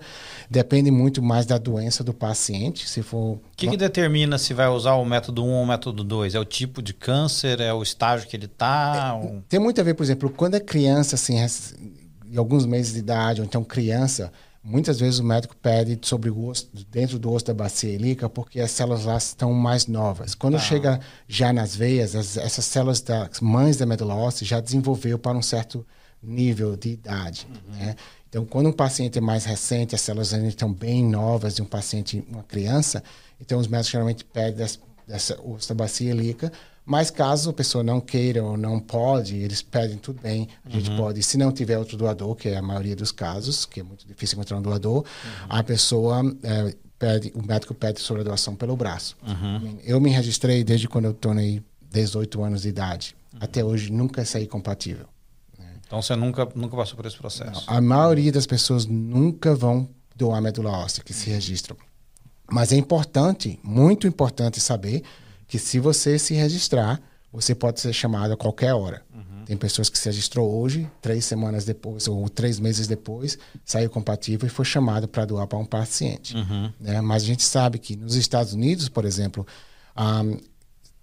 Depende 0.51 0.91
muito 0.91 1.23
mais 1.23 1.47
da 1.47 1.57
doença 1.57 2.05
do 2.05 2.13
paciente. 2.13 2.87
Se 2.87 3.01
for. 3.03 3.37
O 3.37 3.41
que, 3.57 3.71
que 3.71 3.77
determina 3.79 4.37
se 4.37 4.53
vai 4.53 4.69
usar 4.69 4.97
o 4.97 5.05
método 5.07 5.43
1 5.47 5.49
ou 5.49 5.63
o 5.63 5.67
método 5.67 6.05
2? 6.05 6.35
É 6.35 6.41
o 6.41 6.45
tipo 6.45 6.83
de 6.83 6.93
câncer? 6.93 7.59
É 7.59 7.73
o 7.73 7.83
estágio 7.83 8.29
que 8.29 8.37
ele 8.37 8.45
está? 8.45 9.19
É, 9.25 9.39
Tem 9.49 9.59
muito 9.59 9.81
a 9.81 9.85
ver, 9.85 9.95
por 9.95 10.03
exemplo, 10.03 10.29
quando 10.29 10.57
é 10.57 10.61
criança, 10.61 11.15
assim, 11.15 11.39
em 12.31 12.37
alguns 12.37 12.67
meses 12.67 12.93
de 12.93 12.99
idade, 12.99 13.41
ou 13.41 13.47
então 13.47 13.63
criança, 13.63 14.33
Muitas 14.69 14.99
vezes 14.99 15.21
o 15.21 15.25
médico 15.25 15.55
pede 15.55 15.97
sobre 16.03 16.29
o 16.29 16.49
osso, 16.49 16.69
dentro 16.91 17.21
do 17.21 17.33
osso 17.33 17.45
da 17.45 17.55
bacia 17.55 17.93
ilíaca, 17.93 18.29
porque 18.29 18.59
as 18.59 18.73
células 18.73 19.05
lá 19.05 19.17
estão 19.17 19.53
mais 19.53 19.87
novas. 19.87 20.35
Quando 20.35 20.57
ah. 20.57 20.59
chega 20.59 20.99
já 21.29 21.53
nas 21.53 21.77
veias, 21.77 22.17
as, 22.17 22.37
essas 22.37 22.65
células 22.65 23.01
das 23.01 23.41
mães 23.41 23.77
da 23.77 23.87
medula 23.87 24.17
óssea 24.17 24.45
já 24.45 24.59
desenvolveu 24.59 25.21
para 25.21 25.39
um 25.39 25.43
certo 25.43 25.87
nível 26.21 26.77
de 26.77 26.89
idade. 26.89 27.47
Uhum. 27.49 27.77
Né? 27.77 27.95
Então, 28.29 28.45
quando 28.45 28.69
um 28.69 28.73
paciente 28.73 29.17
é 29.17 29.21
mais 29.21 29.45
recente, 29.45 29.95
as 29.95 30.01
células 30.01 30.35
ainda 30.35 30.49
estão 30.49 30.73
bem 30.73 31.05
novas 31.05 31.55
de 31.55 31.63
um 31.63 31.65
paciente, 31.65 32.27
uma 32.29 32.43
criança, 32.43 33.05
então 33.41 33.61
os 33.61 33.69
médicos 33.69 33.93
geralmente 33.93 34.25
pedem 34.25 34.57
dessa, 34.57 34.81
dessa 35.07 35.41
osso 35.43 35.69
da 35.69 35.77
bacia 35.77 36.11
ilíaca 36.11 36.51
mas 36.87 37.11
caso 37.11 37.51
a 37.51 37.53
pessoa 37.53 37.83
não 37.83 38.01
queira 38.01 38.45
ou 38.45 38.57
não 38.57 38.79
pode, 38.79 39.35
eles 39.35 39.61
pedem 39.61 39.99
tudo 39.99 40.23
bem. 40.23 40.49
A 40.65 40.71
gente 40.71 40.89
uhum. 40.91 40.97
pode, 40.97 41.21
se 41.21 41.37
não 41.37 41.51
tiver 41.51 41.77
outro 41.77 41.97
doador, 41.97 42.37
que 42.37 42.49
é 42.49 42.57
a 42.57 42.63
maioria 42.63 42.95
dos 42.95 43.11
casos, 43.11 43.67
que 43.67 43.81
é 43.81 43.83
muito 43.83 44.07
difícil 44.07 44.37
encontrar 44.37 44.57
um 44.57 44.63
doador, 44.63 44.99
uhum. 44.99 45.47
a 45.49 45.65
pessoa 45.65 46.23
é, 46.45 46.77
pede, 46.97 47.33
o 47.35 47.45
médico 47.45 47.75
pede 47.75 47.99
sobre 48.01 48.23
a 48.23 48.25
doação 48.25 48.55
pelo 48.55 48.77
braço. 48.77 49.17
Uhum. 49.27 49.79
Eu 49.83 50.01
me 50.01 50.11
registrei 50.11 50.63
desde 50.63 50.87
quando 50.87 51.07
eu 51.07 51.13
tornei 51.13 51.61
18 51.91 52.41
anos 52.45 52.63
de 52.63 52.69
idade. 52.69 53.17
Uhum. 53.33 53.41
Até 53.43 53.65
hoje 53.65 53.91
nunca 53.91 54.25
saí 54.25 54.47
compatível. 54.47 55.07
Né? 55.59 55.67
Então 55.85 56.01
você 56.01 56.15
nunca, 56.15 56.49
nunca 56.55 56.77
passou 56.77 56.97
por 56.97 57.05
esse 57.05 57.17
processo? 57.17 57.65
Não, 57.67 57.77
a 57.77 57.81
maioria 57.81 58.31
das 58.31 58.47
pessoas 58.47 58.87
nunca 58.87 59.57
vão 59.57 59.89
doar 60.15 60.41
medula 60.41 60.71
óssea 60.71 61.03
que 61.03 61.13
se 61.13 61.31
registram. 61.31 61.77
Mas 62.49 62.71
é 62.71 62.77
importante, 62.77 63.59
muito 63.65 64.07
importante 64.07 64.61
saber 64.61 65.03
que 65.47 65.59
se 65.59 65.79
você 65.79 66.19
se 66.19 66.35
registrar, 66.35 67.01
você 67.33 67.55
pode 67.55 67.81
ser 67.81 67.93
chamado 67.93 68.33
a 68.33 68.37
qualquer 68.37 68.73
hora. 68.73 69.03
Uhum. 69.15 69.45
Tem 69.45 69.57
pessoas 69.57 69.89
que 69.89 69.99
se 69.99 70.07
registrou 70.07 70.51
hoje, 70.61 70.91
três 71.01 71.25
semanas 71.25 71.65
depois 71.65 72.09
ou 72.09 72.29
três 72.29 72.59
meses 72.59 72.87
depois, 72.87 73.39
saiu 73.65 73.91
compatível 73.91 74.47
e 74.47 74.51
foi 74.51 74.65
chamado 74.65 75.07
para 75.07 75.25
doar 75.25 75.47
para 75.47 75.59
um 75.59 75.65
paciente. 75.65 76.35
Uhum. 76.35 76.73
Né? 76.81 77.01
Mas 77.01 77.23
a 77.23 77.27
gente 77.27 77.43
sabe 77.43 77.79
que 77.79 77.95
nos 77.97 78.15
Estados 78.15 78.53
Unidos, 78.53 78.89
por 78.89 79.05
exemplo, 79.05 79.47
um, 79.97 80.39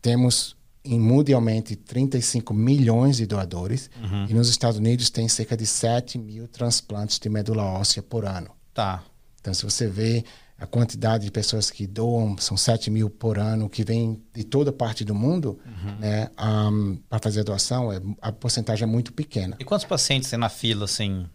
temos 0.02 0.56
mundialmente 0.86 1.76
35 1.76 2.54
milhões 2.54 3.18
de 3.18 3.26
doadores 3.26 3.90
uhum. 4.02 4.26
e 4.28 4.34
nos 4.34 4.50
Estados 4.50 4.78
Unidos 4.78 5.10
tem 5.10 5.30
cerca 5.30 5.56
de 5.56 5.66
7 5.66 6.18
mil 6.18 6.48
transplantes 6.48 7.20
de 7.20 7.30
medula 7.30 7.64
óssea 7.64 8.04
por 8.04 8.26
ano. 8.26 8.50
Tá. 8.74 9.04
Então, 9.40 9.54
se 9.54 9.64
você 9.64 9.88
vê 9.88 10.26
a 10.64 10.66
quantidade 10.66 11.26
de 11.26 11.32
pessoas 11.32 11.70
que 11.70 11.86
doam 11.86 12.38
são 12.38 12.56
7 12.56 12.90
mil 12.90 13.10
por 13.10 13.38
ano, 13.38 13.70
que 13.70 13.84
vêm 13.84 14.24
de 14.34 14.46
toda 14.46 14.72
parte 14.72 15.04
do 15.04 15.14
mundo, 15.14 15.60
uhum. 15.66 15.96
né, 16.00 16.30
um, 16.42 16.98
para 17.10 17.20
fazer 17.20 17.42
a 17.42 17.44
doação, 17.44 17.92
é, 17.92 18.00
a 18.22 18.32
porcentagem 18.32 18.88
é 18.88 18.88
muito 18.90 19.12
pequena. 19.12 19.58
E 19.60 19.66
quantos 19.66 19.86
pacientes 19.86 20.30
tem 20.30 20.40
na 20.40 20.48
fila, 20.48 20.86
assim? 20.86 21.26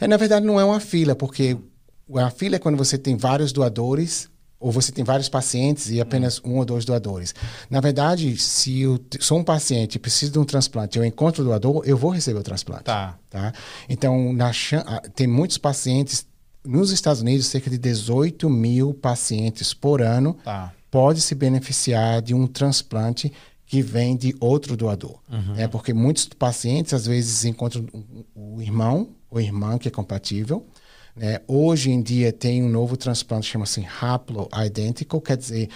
É, 0.00 0.06
na 0.06 0.16
verdade, 0.16 0.46
não 0.46 0.60
é 0.60 0.64
uma 0.64 0.78
fila, 0.78 1.16
porque 1.16 1.58
a 2.14 2.30
fila 2.30 2.54
é 2.54 2.58
quando 2.60 2.76
você 2.76 2.96
tem 2.96 3.16
vários 3.16 3.50
doadores 3.50 4.30
ou 4.60 4.70
você 4.70 4.92
tem 4.92 5.02
vários 5.02 5.28
pacientes 5.28 5.90
e 5.90 6.00
apenas 6.00 6.40
um 6.44 6.58
ou 6.58 6.64
dois 6.64 6.84
doadores. 6.84 7.34
Na 7.68 7.80
verdade, 7.80 8.36
se 8.36 8.82
eu 8.82 9.04
sou 9.18 9.40
um 9.40 9.44
paciente 9.44 9.96
e 9.96 9.98
preciso 9.98 10.30
de 10.30 10.38
um 10.38 10.44
transplante, 10.44 10.96
eu 10.96 11.04
encontro 11.04 11.42
o 11.42 11.46
doador, 11.46 11.82
eu 11.84 11.96
vou 11.96 12.12
receber 12.12 12.38
o 12.38 12.44
transplante. 12.44 12.84
Tá. 12.84 13.18
tá? 13.28 13.52
Então, 13.88 14.32
na, 14.32 14.52
tem 15.16 15.26
muitos 15.26 15.58
pacientes 15.58 16.24
nos 16.64 16.90
Estados 16.90 17.20
Unidos, 17.20 17.46
cerca 17.46 17.68
de 17.68 17.78
18 17.78 18.48
mil 18.48 18.94
pacientes 18.94 19.74
por 19.74 20.00
ano 20.00 20.36
tá. 20.44 20.72
pode 20.90 21.20
se 21.20 21.34
beneficiar 21.34 22.22
de 22.22 22.34
um 22.34 22.46
transplante 22.46 23.32
que 23.66 23.80
vem 23.80 24.16
de 24.16 24.36
outro 24.38 24.76
doador. 24.76 25.18
Uhum. 25.30 25.54
É 25.56 25.66
porque 25.66 25.94
muitos 25.94 26.26
pacientes, 26.26 26.92
às 26.92 27.06
vezes, 27.06 27.44
encontram 27.44 27.86
o 28.34 28.60
irmão 28.60 29.08
ou 29.30 29.40
irmã 29.40 29.78
que 29.78 29.88
é 29.88 29.90
compatível. 29.90 30.66
Né? 31.16 31.40
Hoje 31.48 31.90
em 31.90 32.02
dia 32.02 32.32
tem 32.32 32.62
um 32.62 32.68
novo 32.68 32.96
transplante 32.96 33.48
chama-se 33.48 33.86
haploidêntico, 34.00 35.20
quer 35.20 35.36
dizer, 35.36 35.68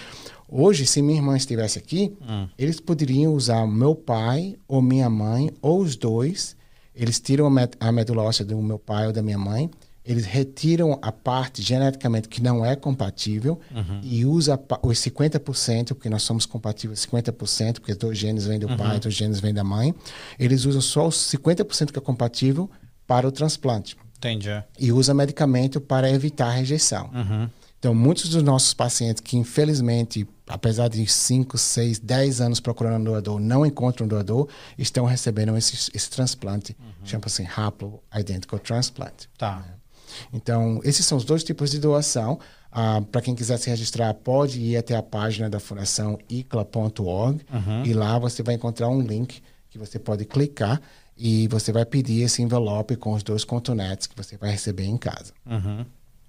hoje 0.47 0.85
se 0.85 1.01
minha 1.01 1.19
irmã 1.19 1.35
estivesse 1.35 1.77
aqui, 1.77 2.15
uhum. 2.21 2.47
eles 2.57 2.79
poderiam 2.79 3.33
usar 3.33 3.65
meu 3.67 3.95
pai 3.95 4.55
ou 4.67 4.81
minha 4.81 5.09
mãe, 5.09 5.51
ou 5.61 5.81
os 5.81 5.95
dois, 5.95 6.55
eles 6.95 7.19
tiram 7.19 7.47
a 7.79 7.91
medula 7.91 8.23
óssea 8.23 8.45
do 8.45 8.59
meu 8.61 8.79
pai 8.79 9.07
ou 9.07 9.13
da 9.13 9.21
minha 9.21 9.37
mãe, 9.37 9.69
eles 10.07 10.25
retiram 10.25 10.97
a 11.01 11.11
parte 11.11 11.61
geneticamente 11.61 12.29
que 12.29 12.41
não 12.41 12.65
é 12.65 12.75
compatível 12.75 13.59
uhum. 13.69 13.99
e 14.01 14.25
usa 14.25 14.59
os 14.81 14.97
50%, 14.99 15.87
porque 15.89 16.09
nós 16.09 16.23
somos 16.23 16.45
compatíveis 16.45 17.05
50%, 17.05 17.79
porque 17.79 17.93
dois 17.93 18.17
genes 18.17 18.45
vêm 18.45 18.57
do 18.57 18.67
uhum. 18.67 18.77
pai, 18.77 18.99
dois 18.99 19.13
genes 19.13 19.41
vêm 19.41 19.53
da 19.53 19.65
mãe. 19.65 19.93
Eles 20.39 20.63
usam 20.65 20.81
só 20.81 21.07
os 21.07 21.15
50% 21.15 21.91
que 21.91 21.99
é 21.99 22.01
compatível 22.01 22.69
para 23.05 23.27
o 23.27 23.31
transplante. 23.31 23.97
Entendi. 24.17 24.49
E 24.79 24.91
usa 24.91 25.13
medicamento 25.13 25.81
para 25.81 26.09
evitar 26.09 26.47
a 26.47 26.51
rejeição. 26.51 27.11
Uhum. 27.13 27.49
Então, 27.77 27.93
muitos 27.93 28.29
dos 28.29 28.41
nossos 28.41 28.73
pacientes 28.73 29.21
que, 29.21 29.37
infelizmente, 29.37 30.27
apesar 30.47 30.87
de 30.87 31.05
5, 31.05 31.57
6, 31.57 31.99
10 31.99 32.41
anos 32.41 32.59
procurando 32.59 33.01
um 33.01 33.03
doador, 33.03 33.39
não 33.39 33.65
encontram 33.65 34.05
um 34.05 34.07
doador, 34.07 34.47
estão 34.77 35.05
recebendo 35.05 35.55
esse, 35.55 35.91
esse 35.93 36.09
transplante. 36.09 36.75
Uhum. 36.79 37.05
Chama-se 37.05 37.47
Haplo 37.55 38.01
Identical 38.17 38.57
Transplant. 38.57 39.25
Tá. 39.37 39.63
É. 39.67 39.86
Então, 40.31 40.79
esses 40.83 41.05
são 41.05 41.17
os 41.17 41.25
dois 41.25 41.43
tipos 41.43 41.71
de 41.71 41.79
doação. 41.79 42.39
Ah, 42.71 43.01
Para 43.11 43.21
quem 43.21 43.35
quiser 43.35 43.57
se 43.57 43.69
registrar, 43.69 44.13
pode 44.13 44.59
ir 44.59 44.77
até 44.77 44.95
a 44.95 45.03
página 45.03 45.49
da 45.49 45.59
Fundação 45.59 46.17
icla.org 46.29 47.41
uhum. 47.51 47.85
e 47.85 47.93
lá 47.93 48.19
você 48.19 48.43
vai 48.43 48.55
encontrar 48.55 48.89
um 48.89 49.01
link 49.01 49.41
que 49.69 49.77
você 49.77 49.97
pode 49.97 50.25
clicar 50.25 50.81
e 51.17 51.47
você 51.47 51.71
vai 51.71 51.85
pedir 51.85 52.21
esse 52.21 52.41
envelope 52.41 52.95
com 52.95 53.13
os 53.13 53.23
dois 53.23 53.43
contonetes 53.43 54.07
que 54.07 54.15
você 54.15 54.37
vai 54.37 54.51
receber 54.51 54.85
em 54.85 54.97
casa. 54.97 55.33
Uhum. 55.45 55.85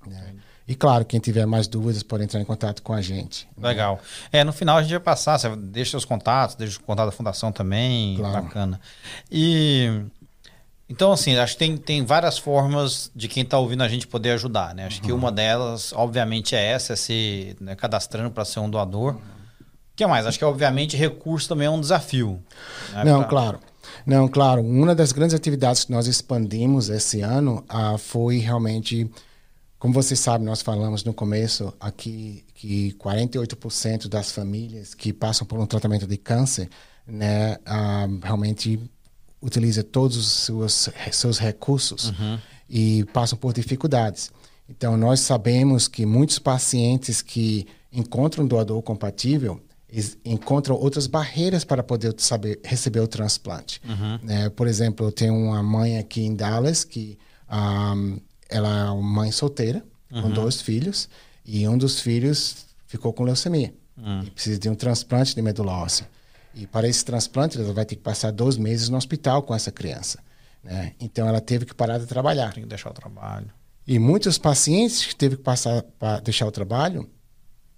Né? 0.07 0.35
E 0.67 0.75
claro, 0.75 1.05
quem 1.05 1.19
tiver 1.19 1.47
mais 1.47 1.67
dúvidas 1.67 2.03
pode 2.03 2.25
entrar 2.25 2.41
em 2.41 2.45
contato 2.45 2.83
com 2.83 2.93
a 2.93 3.01
gente. 3.01 3.49
Né? 3.57 3.69
Legal. 3.69 4.01
É, 4.31 4.45
no 4.45 4.53
final 4.53 4.77
a 4.77 4.83
gente 4.83 4.91
vai 4.91 5.01
passar, 5.01 5.39
você 5.39 5.55
deixa 5.57 5.93
seus 5.93 6.05
contatos, 6.05 6.57
deixa 6.57 6.79
o 6.79 6.83
contato 6.83 7.07
da 7.07 7.13
fundação 7.13 7.51
também, 7.51 8.17
claro. 8.17 8.43
bacana. 8.43 8.81
E 9.31 10.03
então, 10.89 11.13
assim, 11.13 11.37
acho 11.37 11.53
que 11.53 11.59
tem, 11.59 11.77
tem 11.77 12.05
várias 12.05 12.39
formas 12.39 13.11
de 13.15 13.29
quem 13.29 13.43
está 13.43 13.59
ouvindo 13.59 13.83
a 13.83 13.89
gente 13.89 14.07
poder 14.07 14.31
ajudar, 14.31 14.75
né? 14.75 14.87
Acho 14.87 15.01
uhum. 15.01 15.07
que 15.07 15.13
uma 15.13 15.31
delas, 15.31 15.93
obviamente, 15.93 16.57
é 16.57 16.65
essa, 16.65 16.95
é 16.95 16.97
se 16.97 17.57
né, 17.61 17.77
cadastrando 17.77 18.31
para 18.31 18.45
ser 18.45 18.61
um 18.61 18.71
doador. 18.71 19.15
O 19.15 19.21
que 19.95 20.07
mais? 20.07 20.25
Acho 20.25 20.39
que, 20.39 20.45
obviamente, 20.47 20.97
recurso 20.97 21.47
também 21.47 21.67
é 21.67 21.71
um 21.71 21.81
desafio. 21.81 22.43
Né, 22.95 23.05
Não, 23.05 23.19
pra... 23.19 23.29
claro. 23.29 23.61
Não, 24.07 24.27
claro. 24.29 24.63
Uma 24.63 24.95
das 24.95 25.13
grandes 25.13 25.35
atividades 25.35 25.85
que 25.85 25.93
nós 25.93 26.07
expandimos 26.07 26.89
esse 26.89 27.21
ano 27.21 27.63
ah, 27.69 27.99
foi 27.99 28.39
realmente, 28.39 29.11
como 29.79 29.93
você 29.93 30.17
sabe, 30.17 30.43
nós 30.43 30.63
falamos 30.63 31.05
no 31.05 31.13
começo 31.13 31.75
aqui 31.79 32.45
que 32.55 32.93
48% 32.95 34.09
das 34.09 34.33
famílias 34.33 34.95
que 34.95 35.13
passam 35.13 35.47
por 35.47 35.59
um 35.59 35.67
tratamento 35.67 36.07
de 36.07 36.17
câncer, 36.17 36.71
né, 37.07 37.59
ah, 37.67 38.07
realmente 38.23 38.81
utiliza 39.41 39.83
todos 39.83 40.17
os 40.17 40.27
seus, 40.27 40.89
seus 41.13 41.39
recursos 41.39 42.11
uhum. 42.11 42.39
e 42.69 43.05
passam 43.13 43.39
por 43.39 43.53
dificuldades. 43.53 44.31
Então, 44.69 44.97
nós 44.97 45.21
sabemos 45.21 45.89
que 45.89 46.05
muitos 46.05 46.39
pacientes 46.39 47.23
que 47.23 47.67
encontram 47.93 48.45
um 48.45 48.47
doador 48.47 48.83
compatível 48.83 49.61
encontram 50.25 50.77
outras 50.77 51.07
barreiras 51.07 51.65
para 51.65 51.83
poder 51.83 52.15
saber 52.19 52.61
receber 52.63 53.01
o 53.01 53.09
transplante. 53.09 53.81
Uhum. 53.89 54.31
É, 54.31 54.51
por 54.51 54.67
exemplo, 54.67 55.07
eu 55.07 55.13
tenho 55.13 55.35
uma 55.35 55.63
mãe 55.63 55.97
aqui 55.97 56.21
em 56.21 56.35
Dallas 56.35 56.85
que 56.85 57.19
um, 57.51 58.21
ela 58.51 58.69
é 58.69 58.91
uma 58.91 59.03
mãe 59.23 59.33
solteira 59.33 59.83
uhum. 60.13 60.23
com 60.23 60.31
dois 60.31 60.61
filhos 60.61 61.09
e 61.45 61.67
um 61.67 61.79
dos 61.79 62.01
filhos 62.01 62.67
ficou 62.87 63.15
com 63.15 63.25
leucemia 63.25 63.73
uhum. 63.97 64.25
e 64.25 64.31
precisa 64.31 64.59
de 64.59 64.69
um 64.69 64.75
transplante 64.75 65.35
de 65.35 65.41
medula 65.41 65.73
óssea. 65.73 66.09
E 66.55 66.67
para 66.67 66.89
esse 66.89 67.05
transplante 67.05 67.59
ela 67.59 67.73
vai 67.73 67.85
ter 67.85 67.97
que 67.97 68.03
passar 68.03 68.31
dois 68.31 68.57
meses 68.57 68.89
no 68.89 68.97
hospital 68.97 69.43
com 69.43 69.55
essa 69.55 69.71
criança. 69.71 70.19
Né? 70.63 70.93
Então 71.01 71.29
ela 71.29 71.41
teve 71.41 71.65
que 71.65 71.75
parar 71.75 71.99
de 71.99 72.07
trabalhar. 72.07 72.53
Tem 72.53 72.63
que 72.63 72.69
deixar 72.69 72.91
o 72.91 72.95
trabalho. 72.95 73.51
E 73.87 73.99
muitos 73.99 74.37
pacientes 74.37 75.07
que 75.07 75.17
teve 75.17 75.37
que 75.37 75.43
passar 75.43 75.83
para 75.99 76.21
deixar 76.21 76.47
o 76.47 76.51
trabalho, 76.51 77.09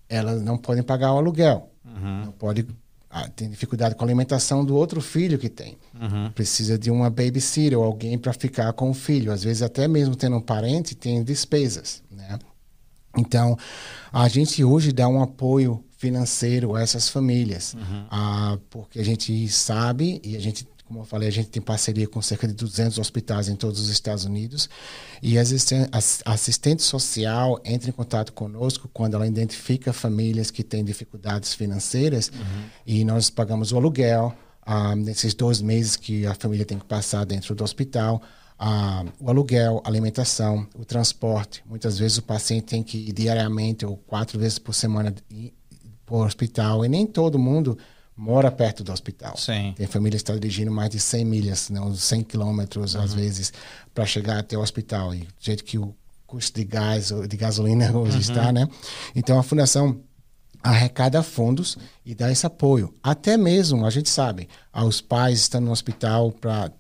elas 0.08 0.42
não 0.42 0.58
podem 0.58 0.82
pagar 0.82 1.12
o 1.12 1.18
aluguel. 1.18 1.70
Uhum. 1.84 2.24
Não 2.24 2.32
pode 2.32 2.66
ah, 3.12 3.28
tem 3.28 3.50
dificuldade 3.50 3.96
com 3.96 4.04
a 4.04 4.06
alimentação 4.06 4.64
do 4.64 4.76
outro 4.76 5.00
filho 5.00 5.36
que 5.36 5.48
tem. 5.48 5.76
Uhum. 6.00 6.30
Precisa 6.30 6.78
de 6.78 6.92
uma 6.92 7.10
babysitter 7.10 7.76
ou 7.76 7.84
alguém 7.84 8.16
para 8.16 8.32
ficar 8.32 8.72
com 8.72 8.88
o 8.88 8.94
filho. 8.94 9.32
Às 9.32 9.42
vezes, 9.42 9.62
até 9.62 9.88
mesmo 9.88 10.14
tendo 10.14 10.36
um 10.36 10.40
parente, 10.40 10.94
tem 10.94 11.24
despesas. 11.24 12.04
Né? 12.08 12.38
Então, 13.18 13.58
a 14.12 14.28
gente 14.28 14.62
hoje 14.62 14.92
dá 14.92 15.08
um 15.08 15.20
apoio 15.20 15.84
financeiro 16.00 16.74
a 16.74 16.80
essas 16.80 17.10
famílias, 17.10 17.74
uhum. 17.74 18.06
ah, 18.10 18.58
porque 18.70 18.98
a 18.98 19.04
gente 19.04 19.46
sabe 19.48 20.18
e 20.24 20.34
a 20.34 20.40
gente 20.40 20.66
como 20.86 21.02
eu 21.02 21.04
falei, 21.04 21.28
a 21.28 21.30
gente 21.30 21.48
tem 21.50 21.62
parceria 21.62 22.08
com 22.08 22.20
cerca 22.20 22.48
de 22.48 22.54
200 22.54 22.98
hospitais 22.98 23.48
em 23.48 23.54
todos 23.54 23.78
os 23.78 23.88
Estados 23.88 24.24
Unidos. 24.24 24.68
E 25.22 25.38
a 25.38 25.42
assistente 26.24 26.82
social 26.82 27.60
entra 27.64 27.88
em 27.88 27.92
contato 27.92 28.32
conosco 28.32 28.90
quando 28.92 29.14
ela 29.14 29.24
identifica 29.24 29.92
famílias 29.92 30.50
que 30.50 30.64
têm 30.64 30.84
dificuldades 30.84 31.54
financeiras 31.54 32.28
uhum. 32.34 32.64
e 32.84 33.04
nós 33.04 33.30
pagamos 33.30 33.70
o 33.70 33.76
aluguel 33.76 34.34
ah, 34.66 34.96
nesses 34.96 35.32
dois 35.32 35.62
meses 35.62 35.94
que 35.94 36.26
a 36.26 36.34
família 36.34 36.66
tem 36.66 36.76
que 36.76 36.86
passar 36.86 37.24
dentro 37.24 37.54
do 37.54 37.62
hospital. 37.62 38.20
Ah, 38.58 39.04
o 39.20 39.30
aluguel, 39.30 39.80
a 39.84 39.88
alimentação, 39.88 40.66
o 40.76 40.84
transporte. 40.84 41.62
Muitas 41.66 42.00
vezes 42.00 42.18
o 42.18 42.22
paciente 42.22 42.64
tem 42.64 42.82
que 42.82 42.98
ir 42.98 43.12
diariamente 43.12 43.86
ou 43.86 43.96
quatro 43.96 44.40
vezes 44.40 44.58
por 44.58 44.74
semana 44.74 45.14
para 46.10 46.18
o 46.18 46.24
hospital 46.24 46.84
e 46.84 46.88
nem 46.88 47.06
todo 47.06 47.38
mundo 47.38 47.78
mora 48.16 48.50
perto 48.50 48.82
do 48.82 48.92
hospital. 48.92 49.36
Sim. 49.36 49.72
Tem 49.76 49.86
família 49.86 50.18
que 50.18 50.22
está 50.22 50.34
dirigindo 50.34 50.70
mais 50.70 50.90
de 50.90 50.98
100 50.98 51.24
milhas, 51.24 51.70
não, 51.70 51.94
100 51.94 52.24
quilômetros 52.24 52.94
uhum. 52.94 53.02
às 53.02 53.14
vezes, 53.14 53.52
para 53.94 54.04
chegar 54.04 54.38
até 54.38 54.58
o 54.58 54.60
hospital. 54.60 55.14
E 55.14 55.20
do 55.20 55.26
jeito 55.38 55.64
que 55.64 55.78
o 55.78 55.94
custo 56.26 56.58
de 56.58 56.64
gás, 56.64 57.12
de 57.28 57.36
gasolina 57.36 57.90
hoje 57.96 58.14
uhum. 58.14 58.20
está, 58.20 58.52
né? 58.52 58.68
Então 59.14 59.38
a 59.38 59.42
fundação 59.42 60.00
arrecada 60.62 61.22
fundos 61.22 61.78
e 62.04 62.14
dá 62.14 62.30
esse 62.30 62.44
apoio. 62.44 62.92
Até 63.02 63.36
mesmo, 63.36 63.86
a 63.86 63.90
gente 63.90 64.10
sabe, 64.10 64.48
aos 64.70 65.00
pais 65.00 65.40
estão 65.40 65.60
no 65.60 65.70
hospital 65.70 66.30
para 66.32 66.70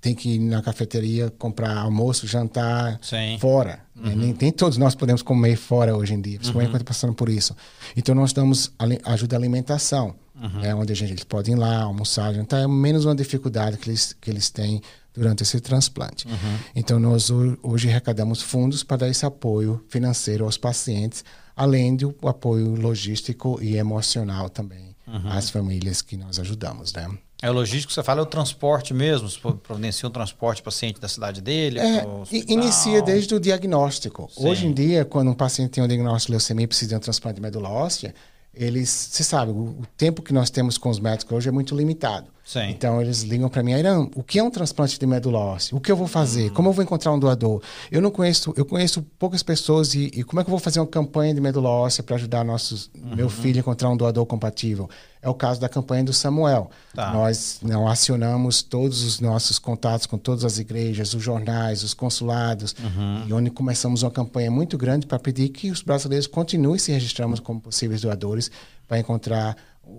tem 0.00 0.14
que 0.14 0.34
ir 0.34 0.38
na 0.38 0.62
cafeteria 0.62 1.30
comprar 1.38 1.76
almoço, 1.76 2.26
jantar 2.26 2.98
Sim. 3.02 3.36
fora. 3.40 3.80
Né? 3.94 4.10
Uhum. 4.10 4.16
Nem, 4.16 4.36
nem, 4.40 4.52
todos 4.52 4.78
nós 4.78 4.94
podemos 4.94 5.22
comer 5.22 5.56
fora 5.56 5.96
hoje 5.96 6.14
em 6.14 6.20
dia, 6.20 6.38
principalmente 6.38 6.68
uhum. 6.68 6.74
quando 6.74 6.84
passando 6.84 7.14
por 7.14 7.28
isso. 7.28 7.56
Então 7.96 8.14
nós 8.14 8.32
damos 8.32 8.72
ajuda 9.04 9.36
à 9.36 9.38
alimentação 9.38 10.14
uhum. 10.40 10.64
é 10.64 10.74
onde 10.74 10.92
a 10.92 10.96
gente, 10.96 11.12
eles 11.12 11.24
podem 11.24 11.54
ir 11.54 11.58
lá, 11.58 11.82
almoçar, 11.82 12.32
jantar, 12.32 12.62
é 12.62 12.66
menos 12.66 13.04
uma 13.04 13.14
dificuldade 13.14 13.76
que 13.76 13.90
eles, 13.90 14.12
que 14.20 14.30
eles 14.30 14.50
têm 14.50 14.80
durante 15.12 15.42
esse 15.42 15.60
transplante. 15.60 16.26
Uhum. 16.28 16.58
Então, 16.74 16.98
nós 16.98 17.28
hoje 17.62 17.88
arrecadamos 17.88 18.40
fundos 18.40 18.84
para 18.84 18.98
dar 18.98 19.08
esse 19.08 19.26
apoio 19.26 19.84
financeiro 19.88 20.44
aos 20.44 20.56
pacientes, 20.56 21.24
além 21.56 21.96
do 21.96 22.14
apoio 22.22 22.74
logístico 22.74 23.58
e 23.60 23.76
emocional 23.76 24.48
também 24.48 24.94
uhum. 25.06 25.28
às 25.30 25.50
famílias 25.50 26.02
que 26.02 26.16
nós 26.16 26.38
ajudamos, 26.38 26.92
né? 26.92 27.08
É 27.40 27.48
o 27.48 27.52
logístico, 27.52 27.92
você 27.92 28.02
fala, 28.02 28.20
é 28.20 28.22
o 28.22 28.26
transporte 28.26 28.92
mesmo, 28.92 29.28
providencia 29.58 30.08
um 30.08 30.12
transporte 30.12 30.60
paciente 30.60 31.00
da 31.00 31.06
cidade 31.06 31.40
dele? 31.40 31.78
É, 31.78 32.04
inicia 32.48 33.00
desde 33.00 33.32
o 33.32 33.38
diagnóstico. 33.38 34.28
Sim. 34.32 34.48
Hoje 34.48 34.66
em 34.66 34.72
dia, 34.72 35.04
quando 35.04 35.30
um 35.30 35.34
paciente 35.34 35.70
tem 35.70 35.84
um 35.84 35.86
diagnóstico 35.86 36.26
de 36.26 36.32
leucemia 36.32 36.64
e 36.64 36.66
precisa 36.66 36.90
de 36.90 36.96
um 36.96 37.00
transplante 37.00 37.36
de 37.36 37.42
medula 37.42 37.68
óssea, 37.68 38.12
eles, 38.52 38.88
você 38.90 39.22
sabe, 39.22 39.52
o, 39.52 39.54
o, 39.54 39.86
tempo 39.96 40.20
que 40.20 40.32
nós 40.32 40.50
temos 40.50 40.76
com 40.76 40.90
os 40.90 40.98
médicos 40.98 41.36
hoje 41.36 41.48
é 41.48 41.52
muito 41.52 41.76
limitado. 41.76 42.26
Sim. 42.48 42.70
Então 42.70 42.98
eles 42.98 43.24
ligam 43.24 43.46
para 43.50 43.62
mim, 43.62 43.72
Irã, 43.72 44.08
o 44.14 44.22
que 44.22 44.38
é 44.38 44.42
um 44.42 44.50
transplante 44.50 44.98
de 44.98 45.06
medula 45.06 45.38
óssea? 45.38 45.76
O 45.76 45.80
que 45.82 45.92
eu 45.92 45.96
vou 45.96 46.06
fazer? 46.06 46.44
Uhum. 46.44 46.54
Como 46.54 46.68
eu 46.70 46.72
vou 46.72 46.82
encontrar 46.82 47.12
um 47.12 47.18
doador? 47.18 47.60
Eu 47.92 48.00
não 48.00 48.10
conheço, 48.10 48.54
eu 48.56 48.64
conheço 48.64 49.02
poucas 49.18 49.42
pessoas 49.42 49.94
e, 49.94 50.10
e 50.14 50.24
como 50.24 50.40
é 50.40 50.42
que 50.42 50.48
eu 50.48 50.52
vou 50.52 50.58
fazer 50.58 50.80
uma 50.80 50.86
campanha 50.86 51.34
de 51.34 51.42
medula 51.42 51.68
óssea 51.68 52.02
para 52.02 52.16
ajudar 52.16 52.42
nossos, 52.46 52.90
uhum. 52.94 53.16
meu 53.16 53.28
filho 53.28 53.58
a 53.58 53.60
encontrar 53.60 53.90
um 53.90 53.96
doador 53.98 54.24
compatível? 54.24 54.88
É 55.20 55.28
o 55.28 55.34
caso 55.34 55.60
da 55.60 55.68
campanha 55.68 56.04
do 56.04 56.12
Samuel. 56.14 56.70
Tá. 56.94 57.12
Nós 57.12 57.58
não 57.60 57.86
acionamos 57.86 58.62
todos 58.62 59.02
os 59.02 59.20
nossos 59.20 59.58
contatos 59.58 60.06
com 60.06 60.16
todas 60.16 60.42
as 60.42 60.58
igrejas, 60.58 61.12
os 61.12 61.22
jornais, 61.22 61.82
os 61.82 61.92
consulados, 61.92 62.74
uhum. 62.82 63.24
e 63.28 63.32
onde 63.34 63.50
começamos 63.50 64.02
uma 64.02 64.10
campanha 64.10 64.50
muito 64.50 64.78
grande 64.78 65.06
para 65.06 65.18
pedir 65.18 65.50
que 65.50 65.70
os 65.70 65.82
brasileiros 65.82 66.26
continuem 66.26 66.78
se 66.78 66.92
registrando 66.92 67.42
como 67.42 67.60
possíveis 67.60 68.00
doadores 68.00 68.50
para 68.86 68.98
encontrar 68.98 69.54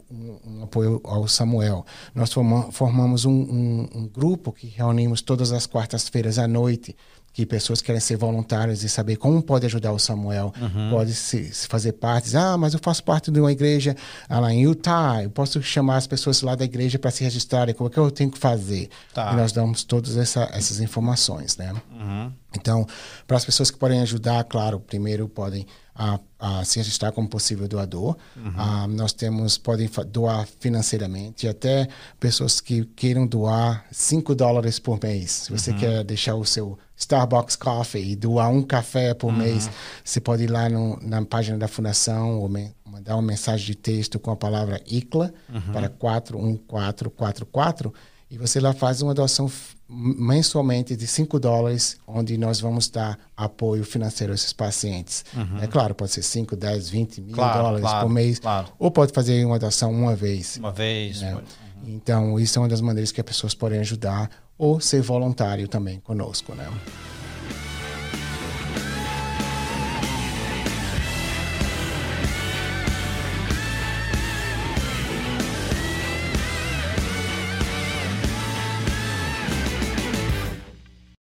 um, 0.10 0.40
um, 0.46 0.64
apoio 0.64 1.02
ao 1.04 1.28
Samuel. 1.28 1.86
Nós 2.14 2.32
formamos 2.72 3.26
um, 3.26 3.32
um, 3.32 3.90
um 3.96 4.08
grupo 4.08 4.52
que 4.52 4.68
reunimos 4.68 5.22
todas 5.22 5.52
as 5.52 5.66
quartas-feiras 5.66 6.38
à 6.38 6.48
noite 6.48 6.96
que 7.32 7.46
pessoas 7.46 7.82
querem 7.82 8.02
ser 8.02 8.18
voluntárias 8.18 8.84
e 8.84 8.90
saber 8.90 9.16
como 9.16 9.42
pode 9.42 9.66
ajudar 9.66 9.92
o 9.92 10.00
Samuel, 10.00 10.54
uhum. 10.60 10.90
pode 10.90 11.14
se, 11.14 11.54
se, 11.54 11.68
fazer 11.68 11.94
parte. 11.94 12.36
Ah, 12.36 12.58
mas 12.58 12.74
eu 12.74 12.80
faço 12.82 13.04
parte 13.04 13.32
de 13.32 13.40
uma 13.40 13.52
igreja 13.52 13.96
lá 14.30 14.52
em 14.52 14.64
Utah, 14.64 15.24
eu 15.24 15.30
posso 15.30 15.62
chamar 15.62 15.98
as 15.98 16.08
pessoas 16.08 16.42
lá 16.42 16.56
da 16.56 16.66
igreja 16.66 16.98
para 16.98 17.12
se 17.12 17.24
registrarem, 17.24 17.74
como 17.74 17.90
é 17.90 17.94
que 17.94 17.98
eu 18.00 18.12
tenho 18.12 18.32
que 18.32 18.38
fazer? 18.38 18.90
Tá. 19.14 19.32
E 19.32 19.36
nós 19.36 19.52
damos 19.52 19.84
todas 19.84 20.18
essa, 20.18 20.50
essas 20.52 20.80
informações, 20.80 21.56
né? 21.56 21.74
Uhum. 21.92 22.32
Então, 22.56 22.86
para 23.28 23.38
as 23.38 23.46
pessoas 23.46 23.70
que 23.70 23.78
podem 23.78 24.02
ajudar, 24.02 24.44
claro, 24.46 24.80
primeiro 24.80 25.30
podem 25.30 25.66
a, 25.96 26.20
a 26.40 26.64
se 26.64 26.80
registrar 26.80 27.12
como 27.12 27.28
possível 27.28 27.68
doador. 27.68 28.16
Uhum. 28.36 28.54
Ah, 28.56 28.88
nós 28.88 29.12
temos, 29.12 29.58
podem 29.58 29.90
doar 30.08 30.48
financeiramente, 30.60 31.48
até 31.48 31.88
pessoas 32.20 32.62
que 32.62 32.86
queiram 32.96 33.28
doar 33.28 33.86
5 33.92 34.34
dólares 34.34 34.80
por 34.80 34.98
mês. 35.04 35.32
Se 35.32 35.52
você 35.52 35.72
uhum. 35.72 35.78
quer 35.78 36.04
deixar 36.06 36.36
o 36.36 36.46
seu 36.46 36.80
Starbucks 36.96 37.58
Coffee 37.58 38.12
e 38.12 38.16
doar 38.16 38.50
um 38.50 38.62
café 38.62 39.14
por 39.14 39.32
uhum. 39.32 39.40
mês, 39.40 39.70
você 40.04 40.22
pode 40.22 40.44
ir 40.44 40.50
lá 40.50 40.70
no, 40.70 40.98
na 41.02 41.24
página 41.26 41.58
da 41.58 41.68
fundação 41.68 42.40
ou 42.40 42.50
mandar 42.86 43.16
uma 43.16 43.22
mensagem 43.22 43.66
de 43.66 43.76
texto 43.76 44.18
com 44.18 44.32
a 44.32 44.36
palavra 44.36 44.82
ICLA 44.86 45.34
uhum. 45.50 45.74
para 45.74 45.90
41444 45.90 47.94
e 48.30 48.38
você 48.38 48.60
lá 48.60 48.74
faz 48.74 49.02
uma 49.02 49.14
doação 49.14 49.52
mensalmente 49.88 50.96
de 50.96 51.08
5 51.08 51.40
dólares, 51.40 51.98
onde 52.06 52.38
nós 52.38 52.60
vamos 52.60 52.88
dar 52.90 53.18
apoio 53.36 53.84
financeiro 53.84 54.32
a 54.32 54.36
esses 54.36 54.54
pacientes. 54.54 55.26
Uhum. 55.36 55.58
É 55.62 55.68
claro, 55.68 55.96
pode 55.96 56.12
ser 56.12 56.22
5, 56.22 56.56
10, 56.56 56.90
20 56.90 57.22
mil 57.22 57.36
claro, 57.36 57.64
dólares 57.64 57.82
claro, 57.82 58.08
por 58.08 58.14
mês, 58.14 58.38
claro. 58.38 58.68
ou 58.78 58.92
pode 58.92 59.12
fazer 59.14 59.44
uma 59.46 59.58
doação 59.58 59.92
uma 59.92 60.16
vez. 60.16 60.58
Uma 60.58 60.72
vez. 60.72 61.22
Né? 61.22 61.34
Uhum. 61.34 61.42
Então, 61.88 62.40
isso 62.40 62.60
é 62.60 62.62
uma 62.62 62.68
das 62.68 62.82
maneiras 62.82 63.12
que 63.12 63.20
as 63.20 63.26
pessoas 63.26 63.56
podem 63.56 63.80
ajudar 63.80 64.30
ou 64.58 64.80
ser 64.80 65.02
voluntário 65.02 65.68
também 65.68 66.00
conosco, 66.00 66.54
né? 66.54 66.70